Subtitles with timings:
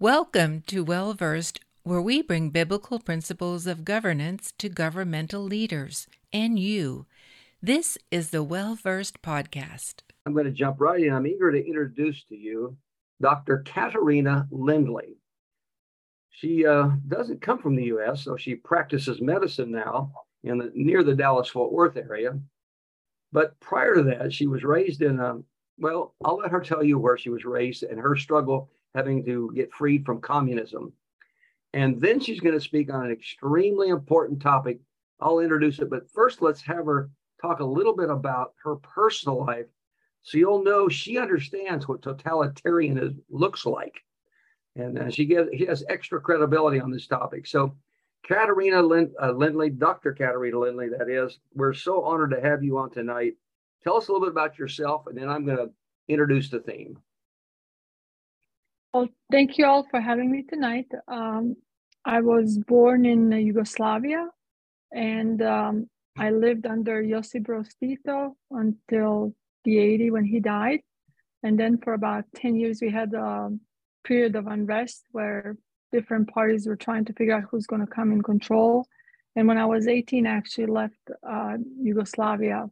[0.00, 6.58] Welcome to Well Versed, where we bring biblical principles of governance to governmental leaders and
[6.58, 7.04] you.
[7.60, 9.96] This is the Well Versed Podcast.
[10.24, 11.12] I'm going to jump right in.
[11.12, 12.78] I'm eager to introduce to you
[13.20, 13.58] Dr.
[13.58, 15.18] Katarina Lindley.
[16.30, 20.14] She uh, doesn't come from the U.S., so she practices medicine now
[20.44, 22.40] in the, near the Dallas Fort Worth area.
[23.32, 25.40] But prior to that, she was raised in a
[25.76, 29.50] well, I'll let her tell you where she was raised and her struggle having to
[29.54, 30.92] get freed from communism.
[31.72, 34.80] And then she's going to speak on an extremely important topic.
[35.20, 39.44] I'll introduce it, but first let's have her talk a little bit about her personal
[39.44, 39.66] life
[40.22, 44.02] so you'll know she understands what totalitarianism looks like.
[44.76, 47.46] And uh, she, gets, she has extra credibility on this topic.
[47.46, 47.74] So,
[48.26, 50.12] Katarina Lind, uh, Lindley, Dr.
[50.12, 53.34] Katarina Lindley, that is, we're so honored to have you on tonight.
[53.82, 55.70] Tell us a little bit about yourself, and then I'm going to
[56.06, 56.98] introduce the theme.
[58.92, 60.88] Well, thank you all for having me tonight.
[61.06, 61.54] Um,
[62.04, 64.26] I was born in Yugoslavia
[64.92, 65.86] and um,
[66.18, 69.32] I lived under Josip Broz Tito until
[69.64, 70.80] the 80 when he died.
[71.44, 73.50] And then for about 10 years, we had a
[74.02, 75.56] period of unrest where
[75.92, 78.86] different parties were trying to figure out who's going to come in control.
[79.36, 82.68] And when I was 18, I actually left uh, Yugoslavia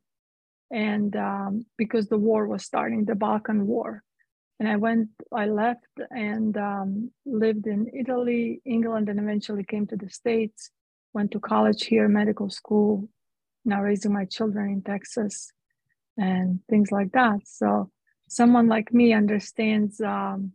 [0.72, 4.02] and um, because the war was starting, the Balkan War.
[4.58, 9.96] And I went, I left and um, lived in Italy, England, and eventually came to
[9.96, 10.70] the States,
[11.12, 13.08] went to college here, medical school,
[13.64, 15.52] now raising my children in Texas
[16.16, 17.40] and things like that.
[17.44, 17.90] So
[18.28, 20.52] someone like me understands um,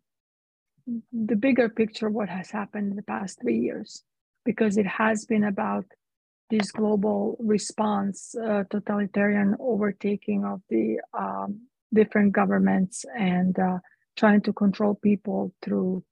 [1.13, 4.03] the bigger picture of what has happened in the past three years,
[4.43, 5.85] because it has been about
[6.49, 11.61] this global response, uh, totalitarian overtaking of the um,
[11.93, 13.77] different governments and uh,
[14.15, 16.03] trying to control people through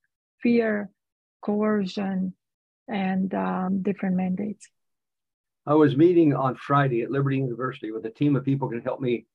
[0.42, 0.90] fear,
[1.42, 2.34] coercion,
[2.88, 4.68] and um, different mandates.
[5.66, 8.84] I was meeting on Friday at Liberty University with a team of people who can
[8.84, 9.26] help me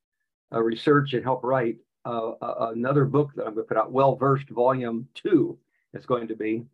[0.52, 2.32] uh, research and help write uh,
[2.74, 5.58] another book that I'm going to put out, Well Versed Volume Two.
[5.92, 6.64] It's going to be,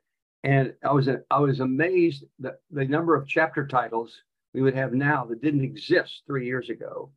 [0.42, 4.92] and I was I was amazed that the number of chapter titles we would have
[4.92, 7.10] now that didn't exist three years ago.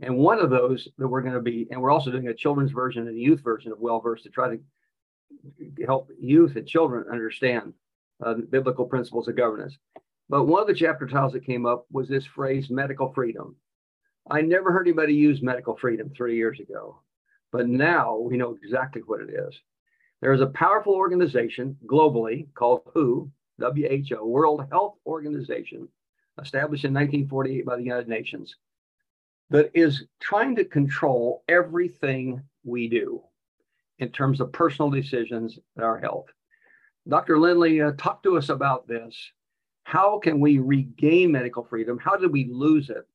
[0.00, 2.72] And one of those that we're going to be, and we're also doing a children's
[2.72, 4.60] version and a youth version of Well Versed to try to
[5.84, 7.72] help youth and children understand
[8.24, 9.78] uh, biblical principles of governance.
[10.28, 13.56] But one of the chapter titles that came up was this phrase, medical freedom.
[14.30, 17.00] I never heard anybody use medical freedom three years ago,
[17.52, 19.60] but now we know exactly what it is.
[20.20, 23.30] There is a powerful organization globally called WHO,
[23.60, 25.88] WHO, World Health Organization,
[26.42, 28.56] established in 1948 by the United Nations,
[29.50, 33.22] that is trying to control everything we do
[33.98, 36.26] in terms of personal decisions and our health.
[37.08, 37.38] Dr.
[37.38, 39.16] Lindley, uh, talk to us about this.
[39.84, 41.98] How can we regain medical freedom?
[41.98, 43.06] How did we lose it?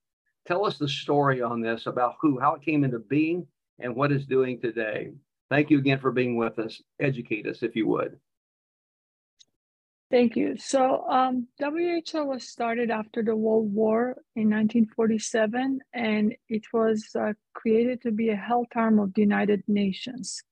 [0.48, 3.46] Tell us the story on this about who, how it came into being,
[3.80, 5.12] and what it's doing today.
[5.50, 6.82] Thank you again for being with us.
[7.00, 8.18] Educate us, if you would.
[10.12, 10.58] Thank you.
[10.58, 17.32] So, um, WHO was started after the World War in 1947, and it was uh,
[17.54, 20.44] created to be a health arm of the United Nations.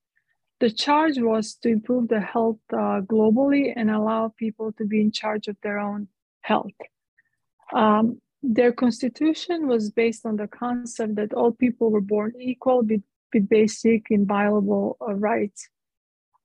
[0.61, 5.11] The charge was to improve the health uh, globally and allow people to be in
[5.11, 6.07] charge of their own
[6.39, 6.79] health.
[7.73, 13.03] Um, their constitution was based on the concept that all people were born equal with,
[13.49, 15.69] basic inviolable uh, rights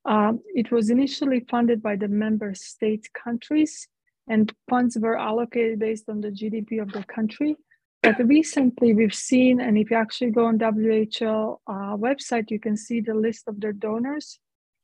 [0.05, 3.89] um, it was initially funded by the member state countries,
[4.29, 7.57] and funds were allocated based on the GDP of the country.
[8.03, 12.77] But recently, we've seen, and if you actually go on WHO uh, website, you can
[12.77, 14.39] see the list of their donors.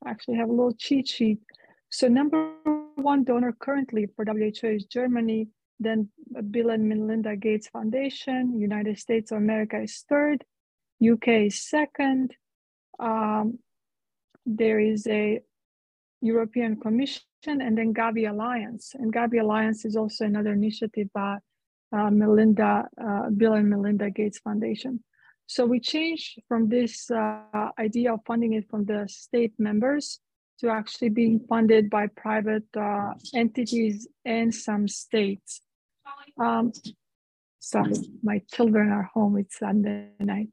[0.04, 1.38] I actually have a little cheat sheet.
[1.90, 2.54] So number
[2.94, 5.48] one donor currently for WHO is Germany,
[5.78, 6.08] then
[6.50, 10.44] Bill and Melinda Gates Foundation, United States of America is third,
[11.02, 12.34] UK is second,
[12.98, 13.58] um,
[14.56, 15.40] there is a
[16.20, 18.92] European Commission and then Gavi Alliance.
[18.94, 21.38] And Gavi Alliance is also another initiative by
[21.92, 25.02] uh, Melinda, uh, Bill and Melinda Gates Foundation.
[25.46, 30.20] So we changed from this uh, idea of funding it from the state members
[30.60, 35.62] to actually being funded by private uh, entities and some states.
[36.38, 36.72] Um,
[37.58, 39.38] sorry, my children are home.
[39.38, 40.50] It's Sunday night.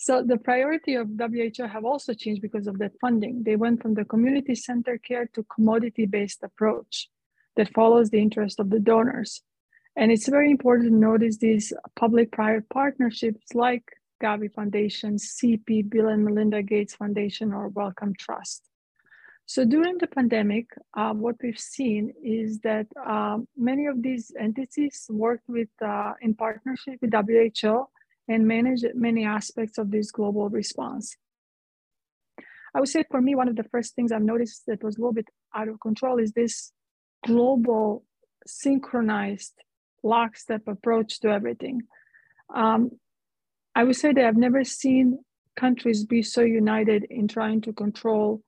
[0.00, 3.42] So the priority of WHO have also changed because of that funding.
[3.42, 7.10] They went from the community center care to commodity-based approach
[7.56, 9.42] that follows the interest of the donors.
[9.96, 13.82] And it's very important to notice these public-private partnerships like
[14.22, 18.62] Gavi Foundation, CP, Bill and Melinda Gates Foundation, or Wellcome Trust.
[19.46, 20.66] So during the pandemic,
[20.96, 26.34] uh, what we've seen is that uh, many of these entities worked with uh, in
[26.34, 27.88] partnership with WHO
[28.28, 31.16] and manage many aspects of this global response.
[32.74, 35.00] I would say for me, one of the first things I've noticed that was a
[35.00, 36.72] little bit out of control is this
[37.26, 38.04] global
[38.46, 39.54] synchronized
[40.02, 41.82] lockstep approach to everything.
[42.54, 42.90] Um,
[43.74, 45.18] I would say that I've never seen
[45.56, 48.42] countries be so united in trying to control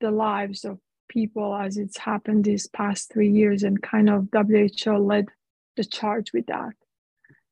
[0.00, 0.78] the lives of
[1.08, 5.26] people as it's happened these past three years and kind of WHO led
[5.76, 6.74] the charge with that.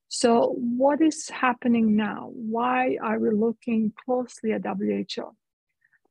[0.08, 2.31] So, what is happening now?
[2.32, 5.35] Why are we looking closely at WHO?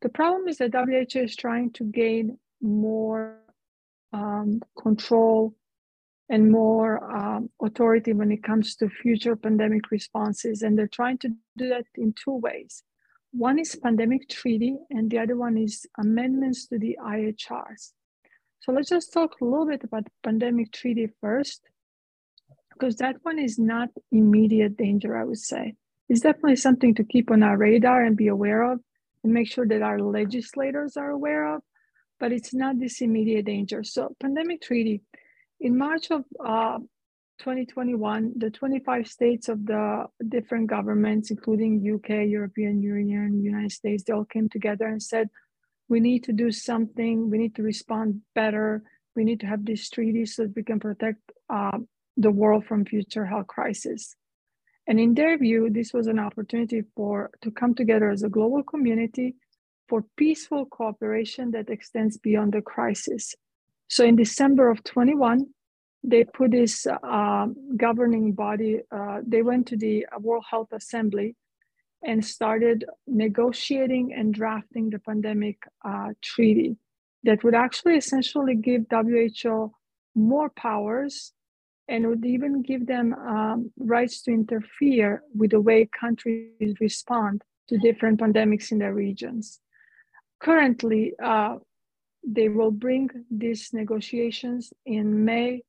[0.01, 3.39] The problem is that WHO is trying to gain more
[4.11, 5.55] um, control
[6.29, 10.61] and more um, authority when it comes to future pandemic responses.
[10.61, 12.83] And they're trying to do that in two ways.
[13.31, 17.91] One is pandemic treaty, and the other one is amendments to the IHRs.
[18.61, 21.61] So let's just talk a little bit about the pandemic treaty first,
[22.77, 25.75] because that one is not immediate danger, I would say.
[26.09, 28.79] It's definitely something to keep on our radar and be aware of
[29.23, 31.61] and make sure that our legislators are aware of,
[32.19, 33.83] but it's not this immediate danger.
[33.83, 35.01] So pandemic treaty,
[35.59, 36.77] in March of uh,
[37.39, 44.13] 2021, the 25 states of the different governments, including UK, European Union, United States, they
[44.13, 45.29] all came together and said,
[45.87, 48.83] we need to do something, we need to respond better,
[49.15, 51.19] we need to have this treaty so that we can protect
[51.49, 51.77] uh,
[52.17, 54.15] the world from future health crisis.
[54.87, 58.63] And in their view, this was an opportunity for to come together as a global
[58.63, 59.35] community
[59.87, 63.35] for peaceful cooperation that extends beyond the crisis.
[63.87, 65.47] So in December of 21,
[66.03, 67.47] they put this uh,
[67.77, 71.35] governing body, uh, they went to the World Health Assembly
[72.03, 76.77] and started negotiating and drafting the pandemic uh, treaty
[77.23, 79.73] that would actually essentially give WHO
[80.13, 81.33] more powers
[81.87, 87.77] and would even give them um, rights to interfere with the way countries respond to
[87.77, 89.59] different pandemics in their regions.
[90.39, 91.57] Currently, uh,
[92.27, 95.61] they will bring these negotiations in May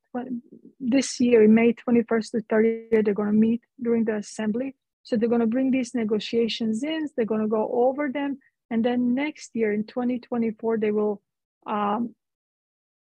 [0.81, 4.75] this year, in May 21st to 30th, they're going to meet during the assembly.
[5.03, 8.39] So they're going to bring these negotiations in, they're going to go over them.
[8.71, 11.23] And then next year in 2024, they will
[11.67, 12.15] um,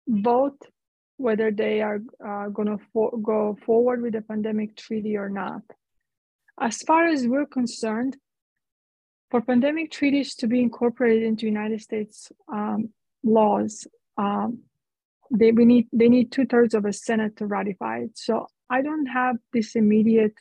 [0.07, 0.59] vote
[1.19, 5.61] whether they are uh, going to fo- go forward with the pandemic treaty or not.
[6.59, 8.17] As far as we're concerned,
[9.29, 12.89] for pandemic treaties to be incorporated into United States um,
[13.23, 13.85] laws,
[14.17, 14.59] um,
[15.31, 18.17] they we need they need two thirds of a Senate to ratify it.
[18.17, 20.33] So I don't have this immediate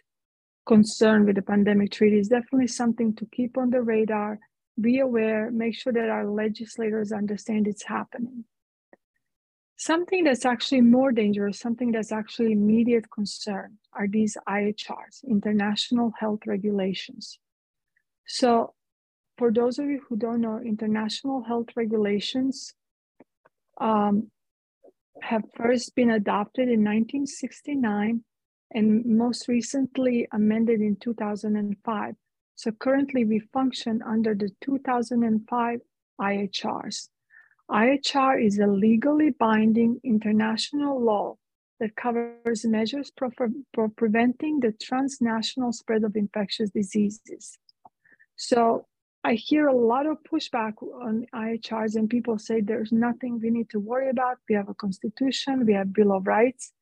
[0.66, 2.18] concern with the pandemic treaty.
[2.18, 4.38] It's definitely something to keep on the radar,
[4.80, 8.44] be aware, make sure that our legislators understand it's happening.
[9.80, 16.40] Something that's actually more dangerous, something that's actually immediate concern are these IHRs, international health
[16.48, 17.38] regulations.
[18.26, 18.74] So
[19.36, 22.74] for those of you who don't know, international health regulations
[23.80, 24.32] um,
[25.22, 28.24] have first been adopted in 1969
[28.72, 32.14] and most recently amended in 2005.
[32.56, 35.80] So currently we function under the 2005
[36.20, 37.08] IHRs.
[37.70, 41.36] IHR is a legally binding international law
[41.80, 43.28] that covers measures for,
[43.74, 47.58] for preventing the transnational spread of infectious diseases.
[48.36, 48.86] So
[49.22, 53.68] I hear a lot of pushback on IHRs, and people say there's nothing we need
[53.70, 54.38] to worry about.
[54.48, 56.72] We have a constitution, we have Bill of Rights.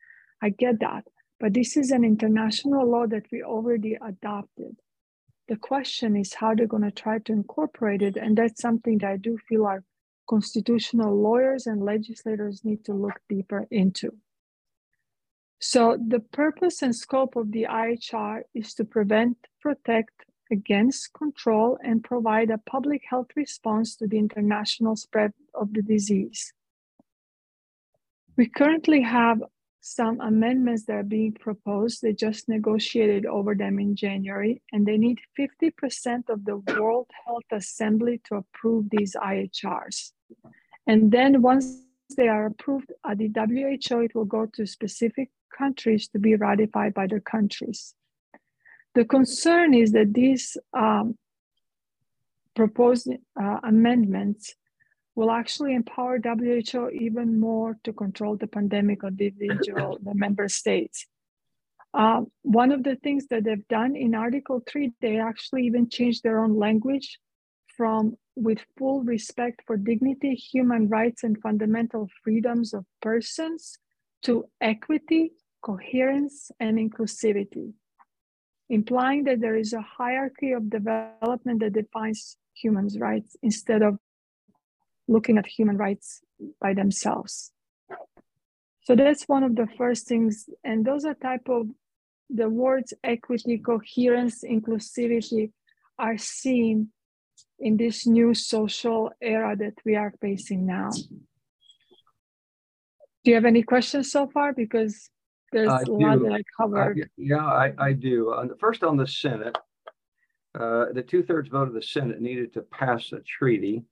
[0.42, 1.04] I get that.
[1.40, 4.76] But this is an international law that we already adopted.
[5.49, 8.16] The question is how they're going to try to incorporate it.
[8.16, 9.82] And that's something that I do feel our
[10.28, 14.11] constitutional lawyers and legislators need to look deeper into.
[15.59, 20.12] So, the purpose and scope of the IHR is to prevent, protect,
[20.50, 26.52] against, control, and provide a public health response to the international spread of the disease.
[28.37, 29.42] We currently have
[29.87, 32.02] some amendments that are being proposed.
[32.02, 37.45] They just negotiated over them in January, and they need 50% of the World Health
[37.52, 40.11] Assembly to approve these IHRs.
[40.88, 41.83] And then once
[42.16, 46.93] they are approved at the WHO, it will go to specific countries to be ratified
[46.93, 47.95] by the countries.
[48.97, 51.16] The concern is that these um,
[52.57, 53.09] proposed
[53.40, 54.55] uh, amendments
[55.16, 60.49] will actually empower WHO even more to control the pandemic of the individual the member
[60.49, 61.06] states.
[61.94, 66.23] Uh, one of the things that they've done in Article 3, they actually even changed
[66.23, 67.18] their own language
[67.75, 73.78] from with full respect for dignity, human rights, and fundamental freedoms of persons
[74.23, 75.32] to equity,
[75.62, 77.73] coherence, and inclusivity,
[78.68, 83.99] implying that there is a hierarchy of development that defines human rights instead of
[85.08, 86.20] looking at human rights
[86.60, 87.52] by themselves.
[88.82, 91.66] So that's one of the first things, and those are type of
[92.30, 95.50] the words equity, coherence, inclusivity
[95.98, 96.90] are seen
[97.58, 100.90] in this new social era that we are facing now.
[100.90, 104.52] Do you have any questions so far?
[104.52, 105.10] Because
[105.52, 105.98] there's I a do.
[105.98, 107.00] lot that I covered.
[107.00, 108.30] Uh, yeah, I, I do.
[108.30, 109.56] Uh, first on the Senate,
[110.58, 113.84] uh, the two thirds vote of the Senate needed to pass a treaty.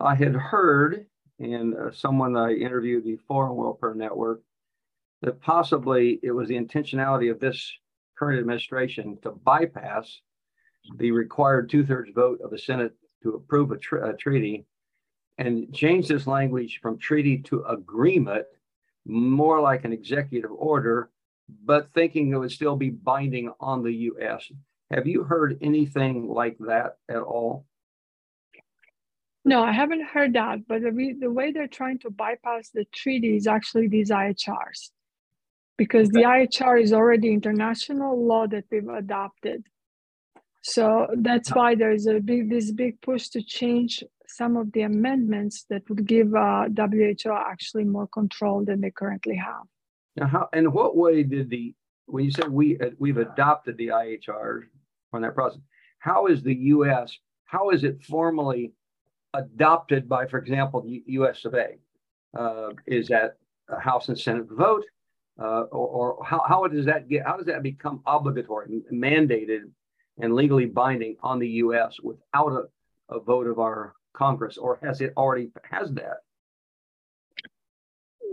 [0.00, 1.06] I had heard,
[1.38, 4.42] and uh, someone I interviewed before the Foreign Welfare Network,
[5.22, 7.72] that possibly it was the intentionality of this
[8.16, 10.20] current administration to bypass
[10.96, 14.64] the required two thirds vote of the Senate to approve a, tr- a treaty
[15.38, 18.44] and change this language from treaty to agreement,
[19.06, 21.10] more like an executive order,
[21.64, 24.50] but thinking it would still be binding on the U.S.
[24.90, 27.64] Have you heard anything like that at all?
[29.48, 30.68] No, I haven't heard that.
[30.68, 34.90] But the, re- the way they're trying to bypass the treaty is actually these IHRs,
[35.78, 36.20] because okay.
[36.20, 39.64] the IHR is already international law that we've adopted.
[40.62, 45.64] So that's why there's a big this big push to change some of the amendments
[45.70, 49.64] that would give uh, WHO actually more control than they currently have.
[50.16, 51.74] Now, how and what way did the
[52.04, 54.64] when you say we uh, we've adopted the IHR
[55.14, 55.60] on that process?
[56.00, 57.16] How is the U.S.
[57.46, 58.72] how is it formally
[59.34, 61.44] adopted by, for example, the U.S.
[61.44, 61.78] of A?
[62.38, 63.36] Uh, is that
[63.68, 64.84] a House and Senate vote,
[65.40, 67.24] uh, or, or how, how does that get?
[67.24, 69.70] How does that become obligatory, mandated
[70.20, 71.96] and legally binding on the U.S.
[72.02, 76.18] without a, a vote of our Congress, or has it already has that?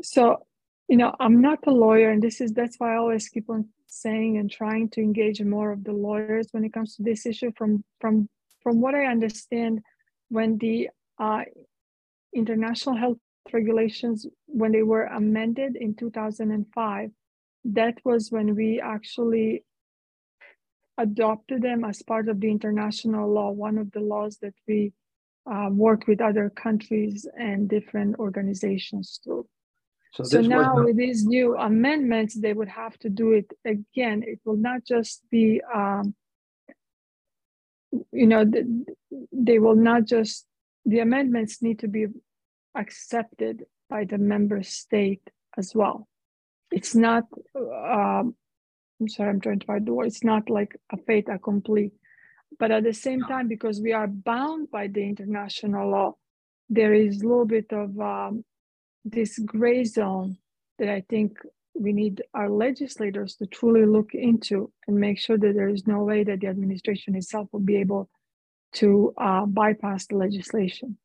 [0.01, 0.45] So,
[0.87, 3.69] you know, I'm not a lawyer, and this is that's why I always keep on
[3.87, 7.51] saying and trying to engage more of the lawyers when it comes to this issue.
[7.55, 8.27] From from
[8.61, 9.81] from what I understand,
[10.29, 10.89] when the
[11.19, 11.41] uh,
[12.33, 13.17] international health
[13.53, 17.11] regulations when they were amended in 2005
[17.65, 19.63] that was when we actually
[20.97, 24.93] adopted them as part of the international law, one of the laws that we
[25.51, 29.47] uh, work with other countries and different organizations to.
[30.13, 34.23] So, so now with these new amendments, they would have to do it again.
[34.25, 36.15] It will not just be, um,
[38.11, 38.45] you know,
[39.31, 40.45] they will not just,
[40.85, 42.07] the amendments need to be
[42.75, 46.07] accepted by the member state as well.
[46.71, 47.23] It's not
[47.55, 48.35] um,
[48.99, 50.07] I'm sorry, I'm trying to find the word.
[50.07, 51.91] It's not like a fait accompli.
[52.57, 56.13] But at the same time, because we are bound by the international law,
[56.69, 58.45] there is a little bit of um,
[59.03, 60.37] this gray zone
[60.79, 61.37] that I think
[61.73, 66.03] we need our legislators to truly look into and make sure that there is no
[66.03, 68.09] way that the administration itself will be able
[68.73, 70.97] to uh, bypass the legislation.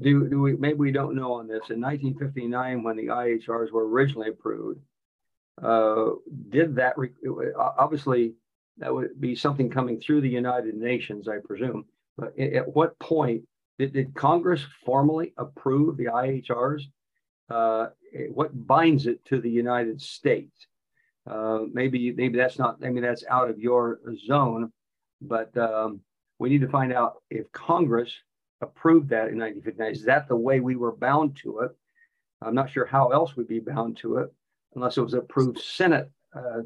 [0.00, 3.88] Do, do we maybe we don't know on this in 1959 when the IHRs were
[3.88, 4.80] originally approved
[5.62, 6.10] uh,
[6.50, 7.10] did that, re-
[7.56, 8.34] obviously,
[8.78, 11.86] that would be something coming through the United Nations, I presume.
[12.18, 13.44] But at what point
[13.78, 16.82] did, did Congress formally approve the IHRs?
[17.48, 17.88] Uh,
[18.32, 20.66] what binds it to the United States?
[21.26, 24.72] Uh, maybe maybe that's not maybe that's out of your zone,
[25.20, 26.00] but um,
[26.38, 28.12] we need to find out if Congress
[28.60, 29.92] approved that in 1959.
[29.92, 31.70] Is that the way we were bound to it?
[32.42, 34.32] I'm not sure how else we'd be bound to it
[34.74, 36.62] unless it was approved Senate uh,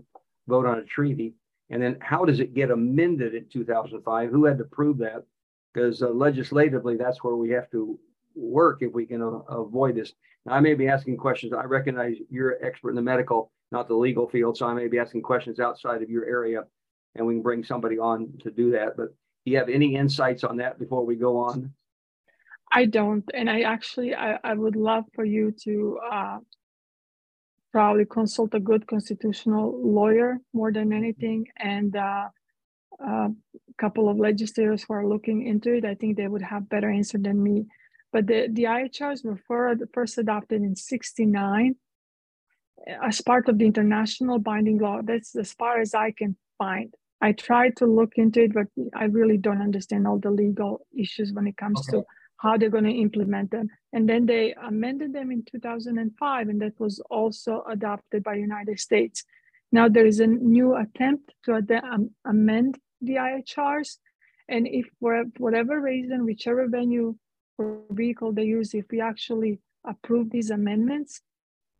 [0.48, 1.34] vote on a treaty.
[1.70, 4.30] And then how does it get amended in 2005?
[4.30, 5.24] Who had to prove that?
[5.72, 7.98] Because uh, legislatively, that's where we have to
[8.34, 10.12] work if we can uh, avoid this.
[10.44, 11.52] Now, I may be asking questions.
[11.52, 14.88] I recognize you're an expert in the medical, not the legal field, so I may
[14.88, 16.64] be asking questions outside of your area,
[17.14, 18.96] and we can bring somebody on to do that.
[18.96, 21.72] But you have any insights on that before we go on?
[22.72, 26.38] I don't, and I actually I, I would love for you to uh,
[27.72, 32.28] probably consult a good constitutional lawyer more than anything and uh,
[33.00, 33.30] a
[33.78, 35.84] couple of legislators who are looking into it.
[35.84, 37.66] I think they would have better answer than me.
[38.12, 39.38] But the, the IHRs were
[39.92, 41.76] first adopted in 69
[43.02, 45.00] as part of the international binding law.
[45.02, 46.92] That's as far as I can find.
[47.20, 51.32] I tried to look into it, but I really don't understand all the legal issues
[51.32, 51.98] when it comes okay.
[51.98, 52.04] to
[52.38, 53.68] how they're going to implement them.
[53.92, 59.24] And then they amended them in 2005, and that was also adopted by United States.
[59.70, 63.98] Now there is a new attempt to ad- um, amend the IHRs,
[64.48, 67.16] And if for whatever reason, whichever venue
[67.56, 71.20] or vehicle they use, if we actually approve these amendments,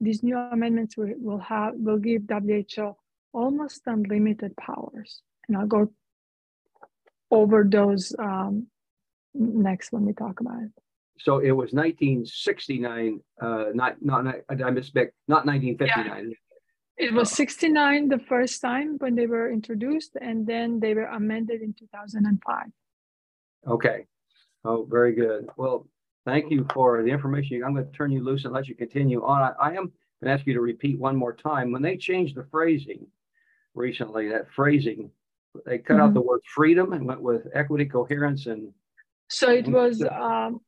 [0.00, 2.96] these new amendments will, will have will give WHO
[3.32, 5.22] almost unlimited powers.
[5.50, 5.92] And I'll go
[7.32, 8.68] over those um,
[9.34, 10.70] next when we talk about it.
[11.18, 16.30] So it was 1969, uh, not not I misspoke, not 1959.
[16.30, 17.06] Yeah.
[17.08, 21.62] It was 69 the first time when they were introduced, and then they were amended
[21.62, 22.66] in 2005.
[23.66, 24.06] Okay.
[24.64, 25.48] Oh, very good.
[25.56, 25.88] Well,
[26.24, 27.64] thank you for the information.
[27.64, 29.42] I'm going to turn you loose and let you continue on.
[29.42, 29.92] I, I am
[30.22, 31.72] going to ask you to repeat one more time.
[31.72, 33.06] When they changed the phrasing
[33.74, 35.10] recently, that phrasing,
[35.66, 36.02] they cut mm-hmm.
[36.02, 38.72] out the word freedom and went with equity, coherence, and.
[39.28, 40.60] So it was um,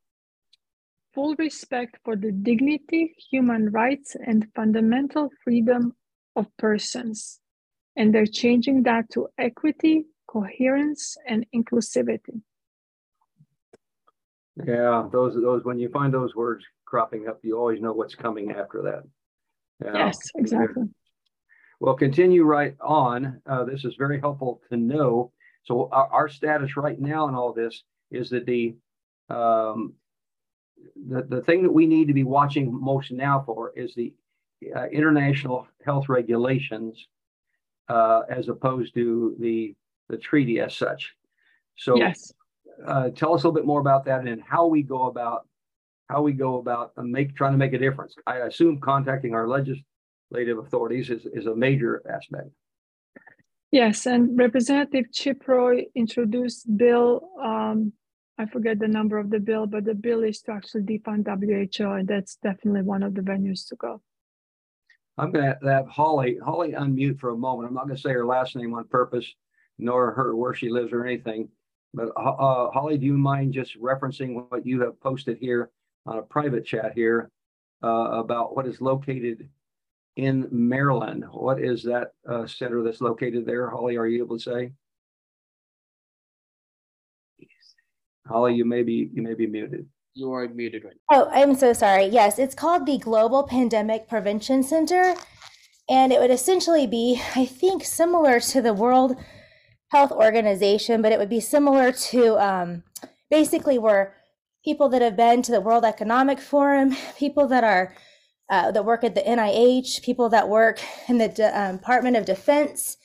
[1.14, 5.94] full respect for the dignity, human rights, and fundamental freedom
[6.36, 7.40] of persons.
[7.96, 12.40] And they're changing that to equity, coherence, and inclusivity.
[14.64, 18.52] Yeah, those those when you find those words cropping up, you always know what's coming
[18.52, 19.02] after that.
[19.84, 20.06] Yeah.
[20.06, 20.84] Yes, exactly.
[21.82, 23.42] Well, continue right on.
[23.44, 25.32] Uh, this is very helpful to know.
[25.64, 28.76] So our, our, status right now in all this is that the
[29.28, 29.94] um,
[31.08, 34.12] the, the thing that we need to be watching most now for is the
[34.76, 37.08] uh, international health regulations
[37.88, 39.74] uh, as opposed to the
[40.08, 41.14] the treaty as such.
[41.76, 42.32] So yes
[42.86, 45.46] uh, tell us a little bit more about that and how we go about
[46.08, 48.14] how we go about make trying to make a difference.
[48.26, 49.48] I assume contacting our
[50.32, 52.50] legislative authorities is, is a major aspect.
[53.70, 57.30] Yes, and Representative Chip Roy introduced bill.
[57.42, 57.92] Um,
[58.38, 61.90] I forget the number of the bill, but the bill is to actually defund WHO,
[61.90, 64.02] and that's definitely one of the venues to go.
[65.18, 67.68] I'm going to have Holly Holly unmute for a moment.
[67.68, 69.26] I'm not going to say her last name on purpose,
[69.78, 71.48] nor her where she lives or anything.
[71.94, 75.70] But uh, uh, Holly, do you mind just referencing what you have posted here
[76.06, 77.30] on a private chat here
[77.82, 79.48] uh, about what is located
[80.16, 81.24] in Maryland?
[81.30, 83.70] What is that uh, center that's located there?
[83.70, 84.72] Holly, are you able to say?
[88.26, 89.86] Holly, you may be you may be muted.
[90.14, 91.24] You are muted right now.
[91.24, 92.06] Oh, I'm so sorry.
[92.06, 95.14] Yes, it's called the Global Pandemic Prevention Center.
[95.88, 99.16] And it would essentially be, I think, similar to the World
[99.88, 102.82] health organization, but it would be similar to um,
[103.30, 104.14] basically where
[104.64, 107.94] people that have been to the World Economic Forum, people that are
[108.52, 112.26] uh, that work at the NIH, people that work in the De- um, Department of
[112.26, 112.98] Defense,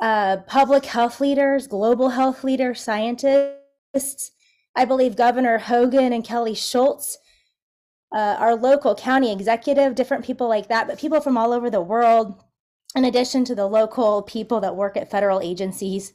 [0.00, 4.32] uh, public health leaders, global health leaders, scientists.
[4.74, 7.18] I believe Governor Hogan and Kelly Schulz,
[8.14, 11.82] uh, our local county executive, different people like that, but people from all over the
[11.82, 12.42] world
[12.96, 16.14] in addition to the local people that work at federal agencies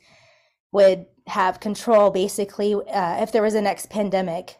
[0.71, 4.57] would have control basically uh, if there was a next pandemic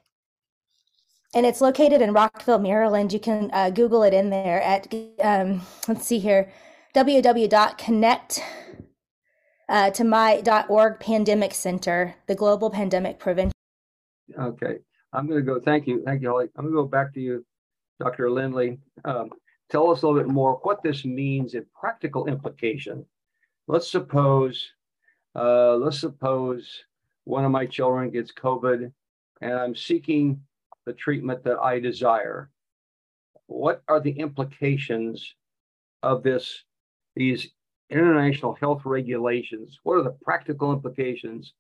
[1.34, 3.12] and it's located in rockville maryland.
[3.12, 6.52] You can uh, google it in there at um, let's see here
[6.96, 8.44] www.connect
[9.70, 13.54] uh, to my.org pandemic center the global pandemic prevention.
[14.40, 14.78] Okay.
[15.12, 16.50] I'm going to go thank you thank you holly.
[16.56, 17.46] I'm going to go back to you
[18.00, 18.80] dr lindley.
[19.06, 19.30] Um,
[19.70, 23.06] tell us a little bit more what this means in practical implication.
[23.68, 24.72] Let's suppose,
[25.36, 26.84] uh, let's suppose
[27.24, 28.92] one of my children gets COVID
[29.42, 30.42] and I'm seeking
[30.86, 32.50] the treatment that I desire.
[33.48, 35.36] What are the implications
[36.02, 36.64] of this,
[37.16, 37.50] these
[37.90, 39.80] international health regulations?
[39.84, 41.54] What are the practical implications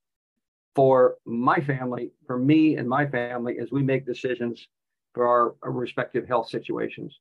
[0.75, 4.67] for my family, for me and my family as we make decisions
[5.13, 7.17] for our, our respective health situations?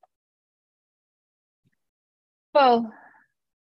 [2.55, 2.93] Well,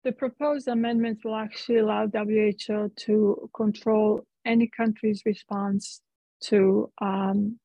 [0.03, 6.01] the proposed amendments will actually allow WHO to control any country's response
[6.43, 7.59] to um,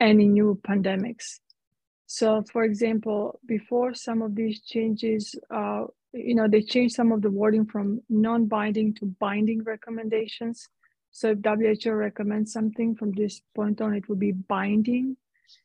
[0.00, 1.40] any new pandemics.
[2.06, 7.22] So, for example, before some of these changes, uh, you know, they changed some of
[7.22, 10.68] the wording from non-binding to binding recommendations.
[11.10, 15.16] So, if WHO recommends something from this point on, it will be binding,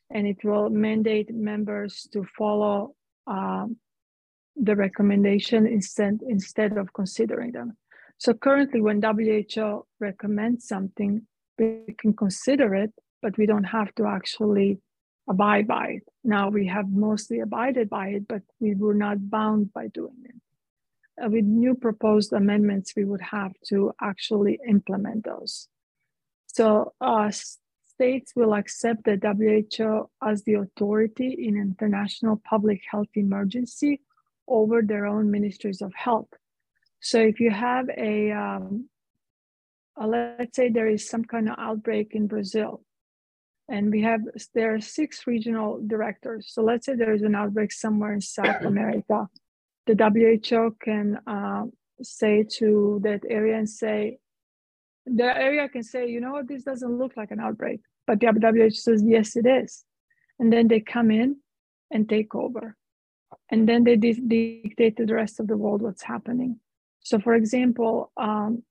[0.10, 2.96] and it will mandate members to follow
[3.28, 3.78] um,
[4.56, 7.78] the recommendation instead instead of considering them.
[8.18, 11.26] So currently, when WHO recommends something,
[11.58, 14.80] we can consider it, but we don't have to actually
[15.30, 16.04] abide by it.
[16.24, 20.36] Now we have mostly abided by it, but we were not bound by doing it.
[21.24, 25.68] Uh, with new proposed amendments, we would have to actually implement those.
[26.48, 34.02] So uh, states will accept the WHO as the authority in international public health emergency
[34.48, 36.30] over their own ministries of health.
[37.02, 38.90] So if you have a um,
[40.00, 42.82] uh, let's say there is some kind of outbreak in Brazil,
[43.70, 44.22] and we have
[44.54, 46.52] there are six regional directors.
[46.52, 49.28] So let's say there is an outbreak somewhere in South America,
[49.86, 51.64] the WHO can uh,
[52.02, 54.20] say to that area and say,
[55.06, 58.28] the area can say, you know what, this doesn't look like an outbreak, but the
[58.28, 59.84] WHO says yes, it is,
[60.38, 61.38] and then they come in
[61.92, 62.76] and take over,
[63.50, 66.60] and then they dictate to the rest of the world what's happening.
[67.02, 68.64] So, for example, um,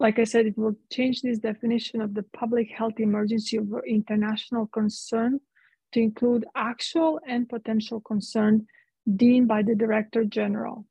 [0.00, 4.66] like I said, it will change this definition of the public health emergency of international
[4.68, 5.40] concern
[5.92, 8.66] to include actual and potential concern
[9.16, 10.86] deemed by the Director General.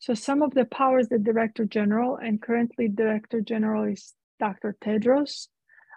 [0.00, 4.76] So some of the powers the Director General and currently Director General is Dr.
[4.82, 5.48] Tedros.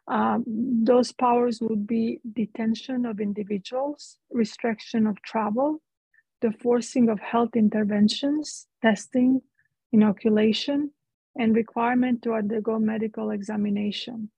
[0.08, 0.44] Um,
[0.84, 5.82] those powers would be detention of individuals, restriction of travel,
[6.41, 9.41] the forcing of health interventions, testing,
[9.91, 10.91] inoculation,
[11.38, 14.30] and requirement to undergo medical examination.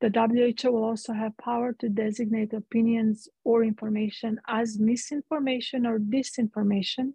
[0.00, 7.12] The WHO will also have power to designate opinions or information as misinformation or disinformation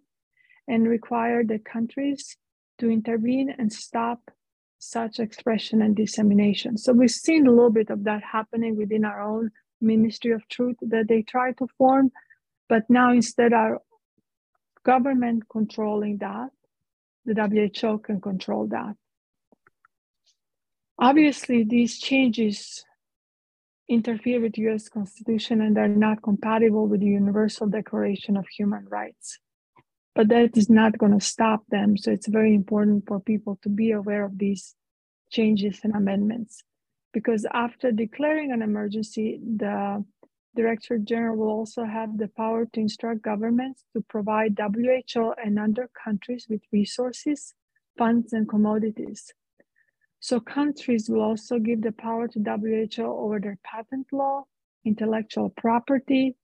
[0.66, 2.36] and require the countries
[2.78, 4.30] to intervene and stop
[4.78, 6.78] such expression and dissemination.
[6.78, 10.76] So we've seen a little bit of that happening within our own Ministry of Truth
[10.82, 12.10] that they try to form,
[12.68, 13.80] but now instead our
[14.84, 16.50] government controlling that,
[17.26, 18.96] the WHO can control that.
[21.00, 22.84] Obviously, these changes
[23.88, 28.86] interfere with the US Constitution and are not compatible with the Universal Declaration of Human
[28.86, 29.38] Rights.
[30.14, 31.96] But that is not going to stop them.
[31.96, 34.74] So it's very important for people to be aware of these
[35.30, 36.64] changes and amendments.
[37.14, 40.04] Because after declaring an emergency, the
[40.54, 45.88] Director General will also have the power to instruct governments to provide WHO and other
[46.04, 47.54] countries with resources,
[47.96, 49.32] funds, and commodities.
[50.20, 54.44] So countries will also give the power to WHO over their patent law,
[54.84, 56.36] intellectual property,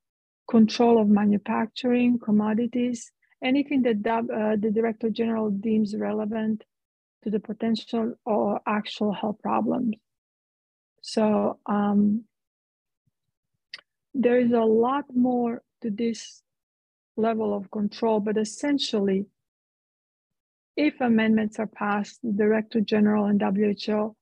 [0.49, 3.13] control of manufacturing, commodities,
[3.45, 6.65] anything that uh, the Director General deems relevant
[7.23, 9.95] to the potential or actual health problems.
[11.03, 12.25] So um,
[14.15, 16.43] there is a lot more to this
[17.17, 19.27] level of control, but essentially,
[20.77, 24.15] if amendments are passed, the Director General and WHO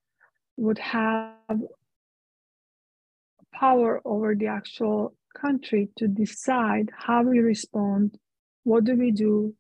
[0.57, 1.35] would have
[3.53, 8.19] power over the actual country to decide how we respond,
[8.63, 9.55] what do we do,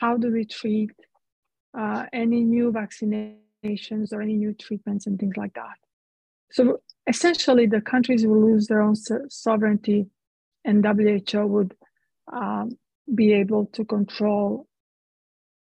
[0.00, 0.90] how do we treat
[1.78, 5.76] uh, any new vaccinations or any new treatments and things like that.
[6.50, 10.06] So essentially the countries will lose their own sovereignty
[10.64, 11.76] and WHO would
[12.32, 12.70] um,
[13.14, 14.66] be able to control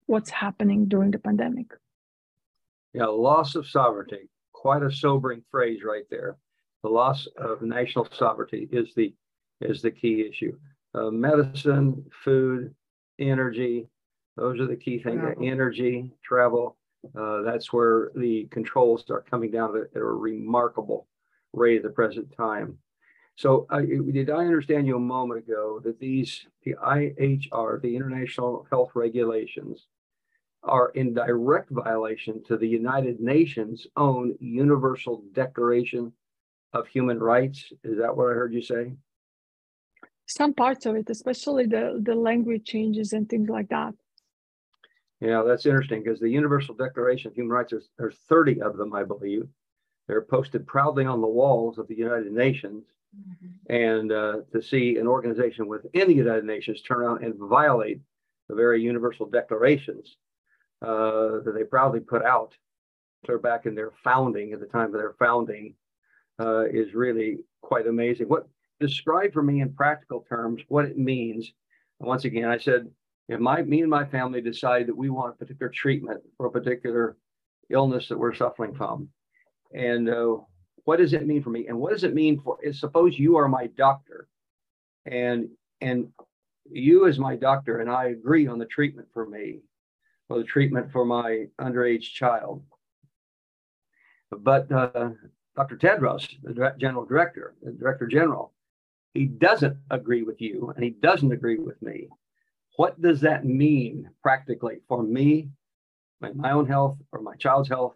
[0.07, 1.67] what's happening during the pandemic.
[2.93, 6.37] Yeah, loss of sovereignty, quite a sobering phrase right there.
[6.83, 9.13] The loss of national sovereignty is the
[9.61, 10.57] is the key issue.
[10.93, 12.73] Uh, medicine, food,
[13.19, 13.87] energy,
[14.35, 15.19] those are the key things.
[15.19, 15.47] Travel.
[15.47, 16.77] Energy, travel,
[17.17, 21.07] uh, that's where the controls are coming down at a remarkable
[21.53, 22.77] rate at the present time.
[23.35, 28.65] So uh, did I understand you a moment ago that these, the IHR, the International
[28.69, 29.85] Health Regulations,
[30.63, 36.11] are in direct violation to the United Nations' own Universal Declaration
[36.73, 37.71] of Human Rights?
[37.83, 38.93] Is that what I heard you say?
[40.25, 43.93] Some parts of it, especially the, the language changes and things like that.
[45.21, 48.93] Yeah, that's interesting because the Universal Declaration of Human Rights, there's, there's 30 of them,
[48.93, 49.47] I believe.
[50.07, 52.83] They're posted proudly on the walls of the United Nations.
[53.17, 53.73] Mm-hmm.
[53.73, 58.01] And uh, to see an organization within the United Nations turn around and violate
[58.49, 60.17] the very universal declarations
[60.81, 62.53] uh, that they proudly put out
[63.43, 65.73] back in their founding, at the time of their founding,
[66.39, 68.27] uh, is really quite amazing.
[68.27, 68.47] What
[68.79, 71.51] describe for me in practical terms what it means.
[71.99, 72.87] Once again, I said,
[73.27, 76.51] if my me and my family decide that we want a particular treatment for a
[76.51, 77.17] particular
[77.69, 79.09] illness that we're suffering from,
[79.73, 80.37] and uh,
[80.85, 83.49] what does it mean for me and what does it mean for suppose you are
[83.49, 84.29] my doctor
[85.05, 85.49] and
[85.81, 86.07] and
[86.71, 89.59] you as my doctor and i agree on the treatment for me
[90.29, 92.63] or the treatment for my underage child.
[94.31, 95.11] But uh,
[95.55, 98.53] dr tedros the general director the director general
[99.17, 102.07] he doesn't agree with you and he doesn't agree with me.
[102.75, 105.49] What does that mean practically for me
[106.21, 107.95] my own health or my child's health?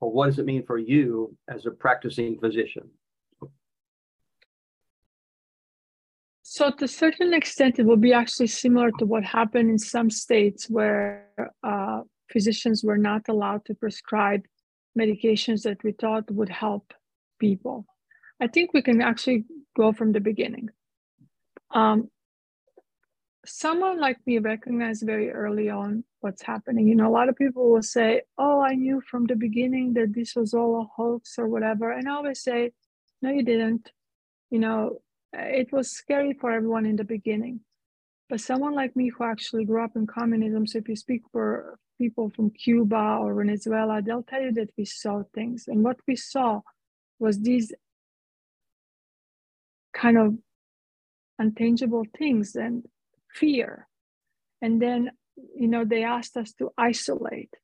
[0.00, 2.88] Or what does it mean for you as a practicing physician?
[6.58, 10.10] So, to a certain extent, it will be actually similar to what happened in some
[10.10, 11.28] states where
[11.62, 12.00] uh,
[12.32, 14.42] physicians were not allowed to prescribe
[14.98, 16.92] medications that we thought would help
[17.38, 17.86] people.
[18.40, 19.44] I think we can actually
[19.76, 20.70] go from the beginning.
[21.70, 22.10] Um,
[23.46, 26.88] someone like me recognized very early on what's happening.
[26.88, 30.12] You know, a lot of people will say, Oh, I knew from the beginning that
[30.12, 31.92] this was all a hoax or whatever.
[31.92, 32.72] And I always say,
[33.22, 33.92] No, you didn't.
[34.50, 37.60] You know, it was scary for everyone in the beginning.
[38.28, 41.78] But someone like me who actually grew up in communism, so if you speak for
[41.98, 45.64] people from Cuba or Venezuela, they'll tell you that we saw things.
[45.66, 46.60] And what we saw
[47.18, 47.72] was these
[49.94, 50.36] kind of
[51.40, 52.84] untangible things and
[53.32, 53.88] fear.
[54.60, 55.10] And then,
[55.56, 57.54] you know, they asked us to isolate,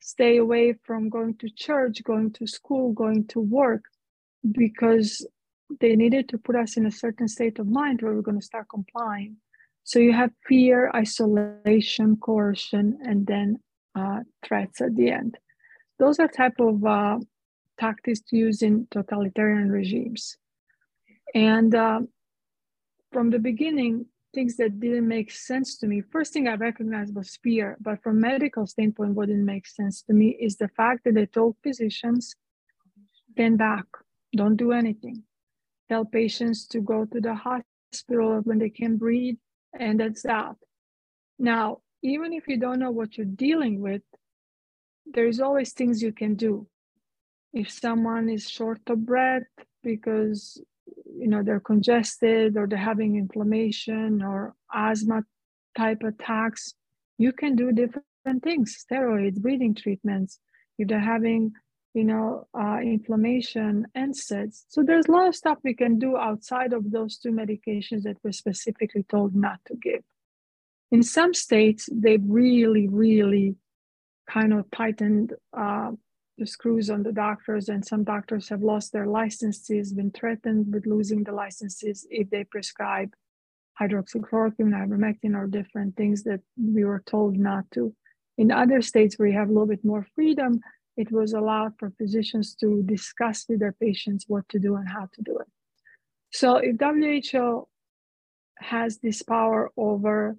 [0.00, 3.84] stay away from going to church, going to school, going to work,
[4.50, 5.26] because
[5.80, 8.44] they needed to put us in a certain state of mind where we're going to
[8.44, 9.36] start complying.
[9.84, 13.58] So you have fear, isolation, coercion, and then
[13.94, 15.38] uh, threats at the end.
[15.98, 17.18] Those are type of uh,
[17.78, 20.36] tactics used in totalitarian regimes.
[21.34, 22.00] And uh,
[23.12, 26.00] from the beginning, things that didn't make sense to me.
[26.00, 30.14] First thing I recognized was fear, but from medical standpoint, what didn't make sense to
[30.14, 32.34] me is the fact that they told physicians,
[33.32, 33.84] stand back,
[34.34, 35.22] don't do anything.
[35.88, 39.36] Tell patients to go to the hospital when they can breathe,
[39.78, 40.56] and that's that.
[41.38, 44.02] Now, even if you don't know what you're dealing with,
[45.06, 46.66] there's always things you can do.
[47.52, 49.42] If someone is short of breath
[49.82, 50.62] because
[51.18, 55.22] you know they're congested or they're having inflammation or asthma
[55.76, 56.74] type attacks,
[57.18, 60.38] you can do different things, steroids, breathing treatments.
[60.78, 61.52] If they're having
[61.94, 64.64] you know, uh, inflammation, NSAIDs.
[64.68, 68.16] So there's a lot of stuff we can do outside of those two medications that
[68.22, 70.02] we're specifically told not to give.
[70.90, 73.56] In some states, they've really, really
[74.28, 75.90] kind of tightened uh,
[76.38, 80.86] the screws on the doctors, and some doctors have lost their licenses, been threatened with
[80.86, 83.12] losing the licenses if they prescribe
[83.80, 87.94] hydroxychloroquine, ivermectin, or different things that we were told not to.
[88.38, 90.60] In other states where you have a little bit more freedom,
[90.96, 95.08] it was allowed for physicians to discuss with their patients what to do and how
[95.14, 95.46] to do it.
[96.30, 97.68] So if WHO
[98.58, 100.36] has this power over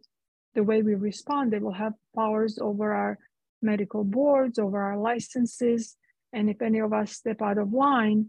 [0.55, 3.17] the way we respond, they will have powers over our
[3.61, 5.95] medical boards, over our licenses.
[6.31, 8.27] And if any of us step out of line,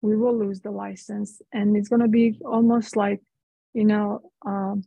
[0.00, 1.40] we will lose the license.
[1.52, 3.20] And it's going to be almost like,
[3.74, 4.84] you know, um,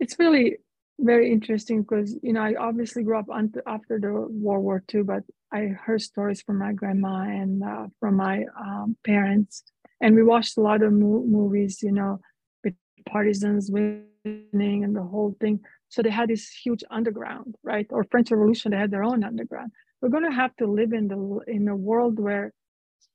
[0.00, 0.58] it's really
[0.98, 3.26] very interesting because you know I obviously grew up
[3.66, 8.16] after the World War II, but I heard stories from my grandma and uh, from
[8.16, 9.62] my um, parents,
[10.00, 12.20] and we watched a lot of mo- movies, you know,
[12.64, 12.74] with
[13.08, 15.60] partisans winning and the whole thing.
[15.88, 17.86] So they had this huge underground, right?
[17.90, 19.72] Or French Revolution, they had their own underground.
[20.02, 22.52] We're going to have to live in the in a world where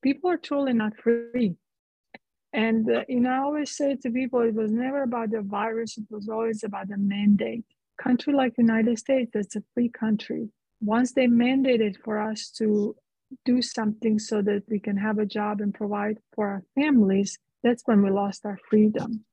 [0.01, 1.55] people are truly not free.
[2.53, 5.97] And uh, you know, I always say to people, it was never about the virus;
[5.97, 7.65] it was always about the mandate
[7.97, 10.49] country like United States, it's a free country.
[10.81, 12.95] Once they mandated for us to
[13.45, 17.83] do something so that we can have a job and provide for our families, that's
[17.85, 19.23] when we lost our freedom.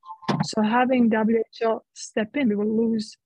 [0.43, 3.17] So having WHO step in, we will lose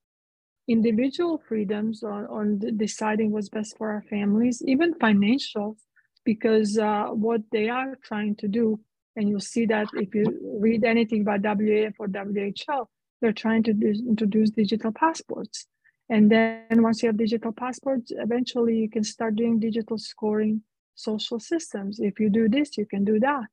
[0.68, 5.78] individual freedoms on, on deciding what's best for our families, even financial,
[6.24, 8.80] because uh, what they are trying to do,
[9.16, 10.26] and you'll see that if you
[10.60, 12.88] read anything about WEF or WHO,
[13.22, 15.68] they're trying to introduce digital passports.
[16.10, 20.62] And then once you have digital passports, eventually you can start doing digital scoring
[20.94, 22.00] social systems.
[22.00, 23.48] If you do this, you can do that.